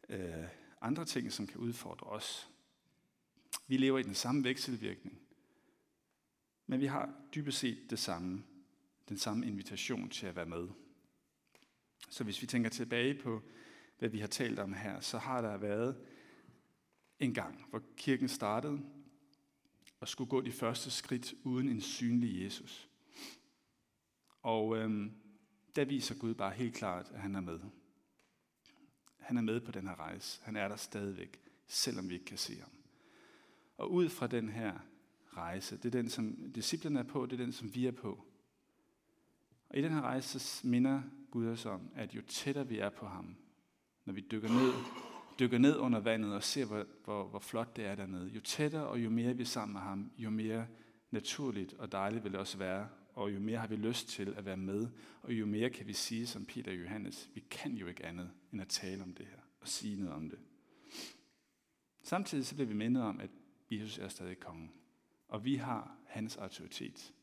øh, 0.09 0.45
andre 0.81 1.05
ting, 1.05 1.33
som 1.33 1.47
kan 1.47 1.61
udfordre 1.61 2.07
os. 2.07 2.51
Vi 3.67 3.77
lever 3.77 3.99
i 3.99 4.03
den 4.03 4.15
samme 4.15 4.45
vekselvirkning, 4.45 5.21
men 6.67 6.81
vi 6.81 6.87
har 6.87 7.15
dybest 7.35 7.59
set 7.59 7.91
det 7.91 7.99
samme, 7.99 8.45
den 9.09 9.19
samme 9.19 9.47
invitation 9.47 10.09
til 10.09 10.27
at 10.27 10.37
være 10.37 10.47
med. 10.47 10.69
Så 12.09 12.25
hvis 12.25 12.43
vi 12.43 12.47
tænker 12.47 12.71
tilbage 12.71 13.15
på, 13.15 13.43
hvad 13.99 14.09
vi 14.09 14.19
har 14.19 14.27
talt 14.27 14.59
om 14.59 14.73
her, 14.73 15.01
så 15.01 15.19
har 15.19 15.41
der 15.41 15.57
været 15.57 15.97
en 17.19 17.35
gang, 17.35 17.65
hvor 17.71 17.83
kirken 17.97 18.29
startede 18.29 18.81
og 20.01 20.09
skulle 20.09 20.31
gå 20.31 20.41
de 20.41 20.53
første 20.53 20.91
skridt 20.91 21.35
uden 21.45 21.69
en 21.69 21.81
synlig 21.81 22.45
Jesus. 22.45 22.89
Og 24.43 24.77
øhm, 24.77 25.13
der 25.77 25.85
viser 25.85 26.15
Gud 26.15 26.35
bare 26.35 26.53
helt 26.53 26.75
klart, 26.75 27.11
at 27.15 27.21
han 27.21 27.35
er 27.35 27.41
med. 27.41 27.61
Han 29.19 29.37
er 29.37 29.43
med 29.43 29.61
på 29.61 29.73
den 29.73 29.87
her 29.87 30.01
rejse. 30.01 30.41
Han 30.45 30.57
er 30.57 30.69
der 30.69 30.77
stadigvæk, 30.77 31.41
selvom 31.67 32.09
vi 32.09 32.15
ikke 32.15 32.27
kan 32.27 32.39
se 32.39 32.61
ham. 32.61 32.71
Og 33.77 33.93
ud 33.93 34.09
fra 34.09 34.27
den 34.27 34.49
her 34.49 34.79
rejse, 35.37 35.77
det 35.77 35.85
er 35.85 35.91
den, 35.91 36.11
som 36.11 36.53
disciplerne 36.55 36.99
er 36.99 37.03
på, 37.05 37.27
det 37.27 37.33
er 37.33 37.45
den, 37.45 37.53
som 37.53 37.75
vi 37.75 37.87
er 37.87 37.93
på. 37.93 38.25
Og 39.69 39.79
i 39.79 39.83
den 39.83 39.93
her 39.93 40.01
rejse 40.01 40.39
så 40.39 40.67
minder 40.67 41.03
Gud 41.31 41.49
os 41.49 41.67
om, 41.67 41.91
at 41.95 42.15
jo 42.15 42.23
tættere 42.29 42.69
vi 42.69 42.79
er 42.79 42.91
på 42.91 43.07
ham, 43.07 43.37
når 44.05 44.13
vi 44.13 44.21
dykker 44.31 44.49
ned, 44.49 44.73
dykker 45.39 45.59
ned 45.59 45.77
under 45.77 46.01
vandet 46.01 46.35
og 46.35 46.43
ser, 46.43 46.65
hvor, 46.65 46.87
hvor, 47.05 47.25
hvor 47.25 47.39
flot 47.39 47.77
det 47.77 47.87
er 47.87 47.95
dernede, 47.95 48.29
jo 48.29 48.41
tættere 48.41 48.87
og 48.87 49.05
jo 49.05 49.11
mere 49.11 49.37
vi 49.37 49.43
er 49.43 49.47
sammen 49.47 49.73
med 49.73 49.81
ham, 49.81 50.13
jo 50.19 50.31
mere 50.31 50.67
naturligt 51.11 51.75
og 51.75 51.93
dejligt 51.93 52.25
vil 52.25 52.33
det 52.33 52.41
også 52.41 52.59
være 52.59 52.89
og 53.15 53.35
jo 53.35 53.41
mere 53.41 53.59
har 53.59 53.67
vi 53.67 53.77
lyst 53.77 54.09
til 54.09 54.35
at 54.37 54.45
være 54.45 54.57
med, 54.57 54.89
og 55.23 55.33
jo 55.33 55.47
mere 55.47 55.71
kan 55.71 55.87
vi 55.87 55.93
sige 55.93 56.27
som 56.27 56.47
Peter 56.47 56.71
og 56.71 56.79
Johannes, 56.79 57.31
vi 57.35 57.41
kan 57.51 57.73
jo 57.73 57.87
ikke 57.87 58.07
andet 58.07 58.31
end 58.53 58.61
at 58.61 58.69
tale 58.69 59.03
om 59.03 59.15
det 59.15 59.27
her 59.27 59.39
og 59.61 59.69
sige 59.69 59.97
noget 59.97 60.13
om 60.13 60.31
det. 60.31 60.39
Samtidig 62.03 62.47
så 62.47 62.55
bliver 62.55 62.69
vi 62.69 62.75
mindet 62.75 63.03
om, 63.03 63.21
at 63.21 63.31
Jesus 63.71 63.99
er 63.99 64.09
stadig 64.09 64.41
kongen, 64.41 64.73
og 65.29 65.45
vi 65.45 65.55
har 65.55 65.99
hans 66.07 66.37
autoritet. 66.37 67.15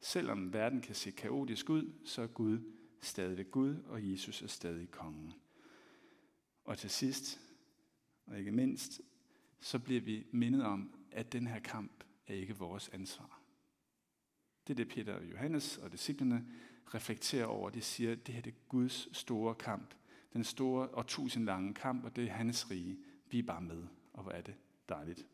Selvom 0.00 0.52
verden 0.52 0.80
kan 0.80 0.94
se 0.94 1.10
kaotisk 1.10 1.70
ud, 1.70 1.92
så 2.04 2.22
er 2.22 2.26
Gud 2.26 2.60
stadig 3.00 3.50
Gud, 3.50 3.76
og 3.86 4.10
Jesus 4.10 4.42
er 4.42 4.46
stadig 4.46 4.90
kongen. 4.90 5.32
Og 6.64 6.78
til 6.78 6.90
sidst, 6.90 7.40
og 8.26 8.38
ikke 8.38 8.52
mindst, 8.52 9.00
så 9.60 9.78
bliver 9.78 10.00
vi 10.00 10.26
mindet 10.32 10.62
om, 10.62 10.94
at 11.10 11.32
den 11.32 11.46
her 11.46 11.58
kamp 11.58 12.04
er 12.26 12.34
ikke 12.34 12.56
vores 12.56 12.88
ansvar. 12.88 13.35
Det 14.66 14.72
er 14.72 14.84
det, 14.84 14.88
Peter 14.88 15.14
og 15.14 15.30
Johannes 15.30 15.78
og 15.78 15.92
disciplene 15.92 16.44
reflekterer 16.94 17.46
over. 17.46 17.70
De 17.70 17.80
siger, 17.80 18.12
at 18.12 18.26
det 18.26 18.34
her 18.34 18.42
det 18.42 18.52
er 18.52 18.58
Guds 18.68 19.16
store 19.16 19.54
kamp. 19.54 19.94
Den 20.32 20.44
store 20.44 20.88
og 20.88 21.06
tusindlange 21.06 21.74
kamp, 21.74 22.04
og 22.04 22.16
det 22.16 22.24
er 22.24 22.32
hans 22.32 22.70
rige. 22.70 22.98
Vi 23.30 23.38
er 23.38 23.42
bare 23.42 23.60
med, 23.60 23.82
og 24.12 24.22
hvor 24.22 24.32
er 24.32 24.40
det 24.40 24.54
dejligt. 24.88 25.26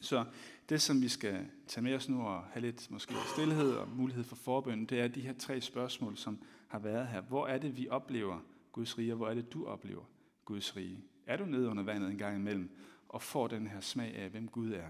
Så 0.00 0.24
det, 0.68 0.82
som 0.82 1.02
vi 1.02 1.08
skal 1.08 1.46
tage 1.66 1.84
med 1.84 1.94
os 1.94 2.08
nu 2.08 2.22
og 2.22 2.42
have 2.42 2.60
lidt 2.60 2.90
måske 2.90 3.14
stillhed 3.32 3.72
og 3.72 3.88
mulighed 3.88 4.24
for 4.24 4.36
forbøn, 4.36 4.86
det 4.86 5.00
er 5.00 5.08
de 5.08 5.20
her 5.20 5.32
tre 5.32 5.60
spørgsmål, 5.60 6.16
som 6.16 6.42
har 6.68 6.78
været 6.78 7.08
her. 7.08 7.20
Hvor 7.20 7.46
er 7.46 7.58
det, 7.58 7.76
vi 7.76 7.88
oplever 7.88 8.40
Guds 8.72 8.98
rige, 8.98 9.12
og 9.12 9.16
hvor 9.16 9.28
er 9.28 9.34
det, 9.34 9.52
du 9.52 9.66
oplever 9.66 10.04
Guds 10.44 10.76
rige? 10.76 11.04
Er 11.26 11.36
du 11.36 11.44
nede 11.44 11.68
under 11.68 11.82
vandet 11.82 12.10
en 12.10 12.18
gang 12.18 12.36
imellem 12.36 12.70
og 13.08 13.22
får 13.22 13.46
den 13.46 13.66
her 13.66 13.80
smag 13.80 14.16
af, 14.16 14.30
hvem 14.30 14.48
Gud 14.48 14.72
er? 14.72 14.88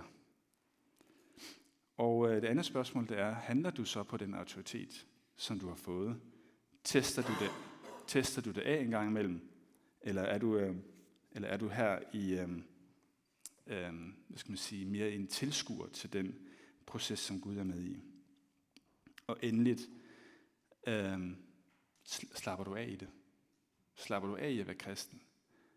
Og 1.97 2.31
øh, 2.31 2.43
det 2.43 2.49
andet 2.49 2.65
spørgsmål 2.65 3.09
det 3.09 3.19
er, 3.19 3.33
handler 3.33 3.71
du 3.71 3.85
så 3.85 4.03
på 4.03 4.17
den 4.17 4.35
autoritet, 4.35 5.07
som 5.37 5.59
du 5.59 5.69
har 5.69 5.75
fået? 5.75 6.21
Tester 6.85 7.23
du 7.23 7.33
det, 7.41 7.51
tester 8.07 8.43
du 8.43 8.51
det 8.51 8.61
af 8.61 8.81
en 8.81 8.91
gang 8.91 9.11
imellem? 9.11 9.51
Eller 10.01 10.23
er 10.23 10.39
du, 10.39 10.57
øh, 10.57 10.77
eller 11.31 11.49
er 11.49 11.57
du 11.57 11.69
her 11.69 11.99
i, 12.13 12.33
øh, 12.33 12.49
øh, 13.67 13.95
hvad 14.29 14.39
skal 14.39 14.51
man 14.51 14.59
sige, 14.59 14.85
mere 14.85 15.11
en 15.11 15.27
tilskuer 15.27 15.89
til 15.89 16.13
den 16.13 16.39
proces, 16.87 17.19
som 17.19 17.41
Gud 17.41 17.57
er 17.57 17.65
med 17.65 17.83
i? 17.83 17.97
Og 19.27 19.39
endeligt, 19.43 19.81
øh, 20.87 21.31
slapper 22.35 22.65
du 22.65 22.75
af 22.75 22.89
i 22.89 22.97
det? 22.97 23.09
Slapper 23.95 24.29
du 24.29 24.37
af 24.37 24.51
i 24.51 24.61
at 24.61 24.67
være 24.67 24.77
kristen? 24.77 25.23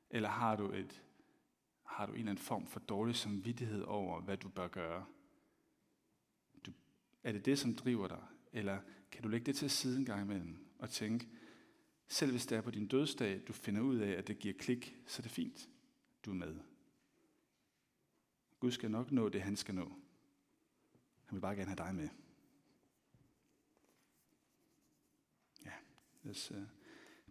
Eller 0.10 0.30
har 0.30 0.56
du, 0.56 0.72
et, 0.72 1.04
har 1.84 2.06
du 2.06 2.12
en 2.12 2.20
eller 2.20 2.32
anden 2.32 2.44
form 2.44 2.68
for 2.68 2.80
dårlig 2.80 3.16
samvittighed 3.16 3.82
over, 3.82 4.22
hvad 4.22 4.38
du 4.38 4.50
bør 4.50 4.68
gøre? 4.68 5.06
Er 7.24 7.32
det 7.32 7.46
det, 7.46 7.60
som 7.60 7.76
driver 7.76 8.08
dig? 8.08 8.24
Eller 8.54 8.80
kan 9.12 9.24
du 9.24 9.28
lægge 9.28 9.46
det 9.46 9.56
til 9.56 9.70
side 9.70 9.98
en 9.98 10.06
gang 10.06 10.22
imellem 10.22 10.58
og 10.80 10.90
tænke, 10.90 11.28
selv 12.08 12.32
hvis 12.32 12.46
det 12.46 12.58
er 12.58 12.62
på 12.62 12.72
din 12.72 12.88
dødsdag, 12.88 13.42
du 13.48 13.54
finder 13.54 13.82
ud 13.82 13.98
af, 13.98 14.12
at 14.12 14.28
det 14.28 14.40
giver 14.40 14.54
klik, 14.54 14.96
så 15.08 15.20
er 15.20 15.22
det 15.22 15.32
fint. 15.32 15.70
Du 16.26 16.32
er 16.32 16.36
med. 16.36 16.60
Gud 18.60 18.72
skal 18.72 18.92
nok 18.92 19.12
nå 19.12 19.30
det, 19.30 19.42
han 19.42 19.56
skal 19.56 19.76
nå. 19.76 19.92
Han 21.26 21.36
vil 21.36 21.42
bare 21.42 21.56
gerne 21.56 21.70
have 21.70 21.88
dig 21.88 21.96
med. 21.96 22.10
Ja, 25.66 25.72
lad 26.24 26.32
os 26.32 26.52
uh, 26.52 26.64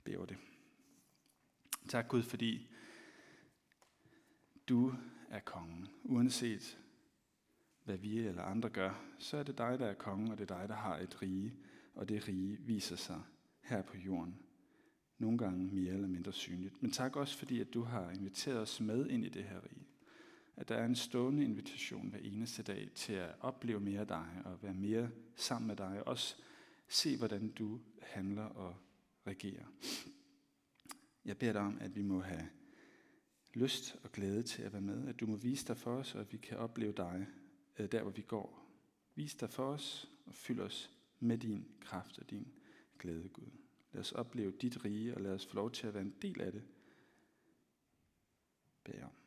bede 0.05 0.17
over 0.17 0.27
det. 0.27 0.37
Tak 1.89 2.09
Gud, 2.09 2.23
fordi 2.23 2.71
du 4.69 4.95
er 5.31 5.41
kongen. 5.41 5.89
Uanset 6.05 6.79
hvad 7.89 7.99
vi 7.99 8.19
eller 8.19 8.43
andre 8.43 8.69
gør, 8.69 9.05
så 9.19 9.37
er 9.37 9.43
det 9.43 9.59
dig, 9.59 9.79
der 9.79 9.87
er 9.87 9.95
kongen, 9.95 10.31
og 10.31 10.39
det 10.39 10.51
er 10.51 10.59
dig, 10.59 10.69
der 10.69 10.75
har 10.75 10.99
et 10.99 11.23
rige, 11.23 11.55
og 11.95 12.09
det 12.09 12.29
rige 12.29 12.59
viser 12.61 12.97
sig 12.97 13.23
her 13.61 13.83
på 13.83 13.97
jorden. 13.97 14.39
Nogle 15.19 15.39
gange 15.39 15.67
mere 15.75 15.93
eller 15.93 16.09
mindre 16.09 16.33
synligt. 16.33 16.83
Men 16.83 16.91
tak 16.91 17.17
også 17.17 17.39
fordi, 17.39 17.61
at 17.61 17.75
du 17.75 17.83
har 17.83 18.11
inviteret 18.11 18.59
os 18.59 18.81
med 18.81 19.07
ind 19.11 19.25
i 19.25 19.29
det 19.29 19.45
her 19.45 19.65
rige. 19.65 19.87
At 20.57 20.69
der 20.69 20.75
er 20.75 20.85
en 20.85 20.95
stående 20.95 21.45
invitation 21.45 22.11
hver 22.11 22.19
eneste 22.19 22.63
dag 22.63 22.89
til 22.95 23.13
at 23.13 23.35
opleve 23.41 23.81
mere 23.81 24.01
af 24.01 24.07
dig, 24.07 24.27
og 24.45 24.63
være 24.63 24.75
mere 24.75 25.11
sammen 25.37 25.67
med 25.67 25.77
dig, 25.77 25.99
og 26.01 26.07
også 26.07 26.37
se, 26.89 27.17
hvordan 27.17 27.49
du 27.49 27.81
handler 28.03 28.45
og 28.45 28.77
regerer. 29.27 29.65
Jeg 31.25 31.39
beder 31.39 31.53
dig 31.53 31.63
om, 31.63 31.79
at 31.81 31.97
vi 31.97 32.03
må 32.03 32.21
have 32.21 32.49
lyst 33.55 33.97
og 34.05 34.13
glæde 34.13 34.43
til 34.43 34.63
at 34.63 34.73
være 34.73 34.83
med, 34.83 35.09
at 35.09 35.21
du 35.21 35.27
må 35.27 35.37
vise 35.37 35.67
dig 35.67 35.77
for 35.77 35.97
os, 35.97 36.15
og 36.15 36.21
at 36.21 36.33
vi 36.33 36.37
kan 36.37 36.59
opleve 36.59 36.93
dig 36.93 37.27
Øh, 37.79 37.93
der, 37.93 38.03
hvor 38.03 38.11
vi 38.11 38.23
går. 38.23 38.65
Vis 39.15 39.35
dig 39.35 39.51
for 39.51 39.73
os 39.73 40.11
og 40.27 40.35
fyld 40.35 40.61
os 40.61 40.91
med 41.21 41.39
din 41.39 41.67
kraft 41.81 42.19
og 42.19 42.31
din 42.31 42.49
glæde, 42.99 43.29
Gud. 43.29 43.51
Lad 43.93 44.01
os 44.01 44.13
opleve 44.13 44.53
dit 44.53 44.85
rige, 44.85 45.15
og 45.15 45.21
lad 45.21 45.35
os 45.35 45.47
få 45.47 45.55
lov 45.55 45.71
til 45.71 45.87
at 45.87 45.95
være 45.95 46.03
en 46.03 46.15
del 46.23 46.41
af 46.41 46.53
det. 46.53 46.63
Bær 48.85 49.05
om. 49.05 49.18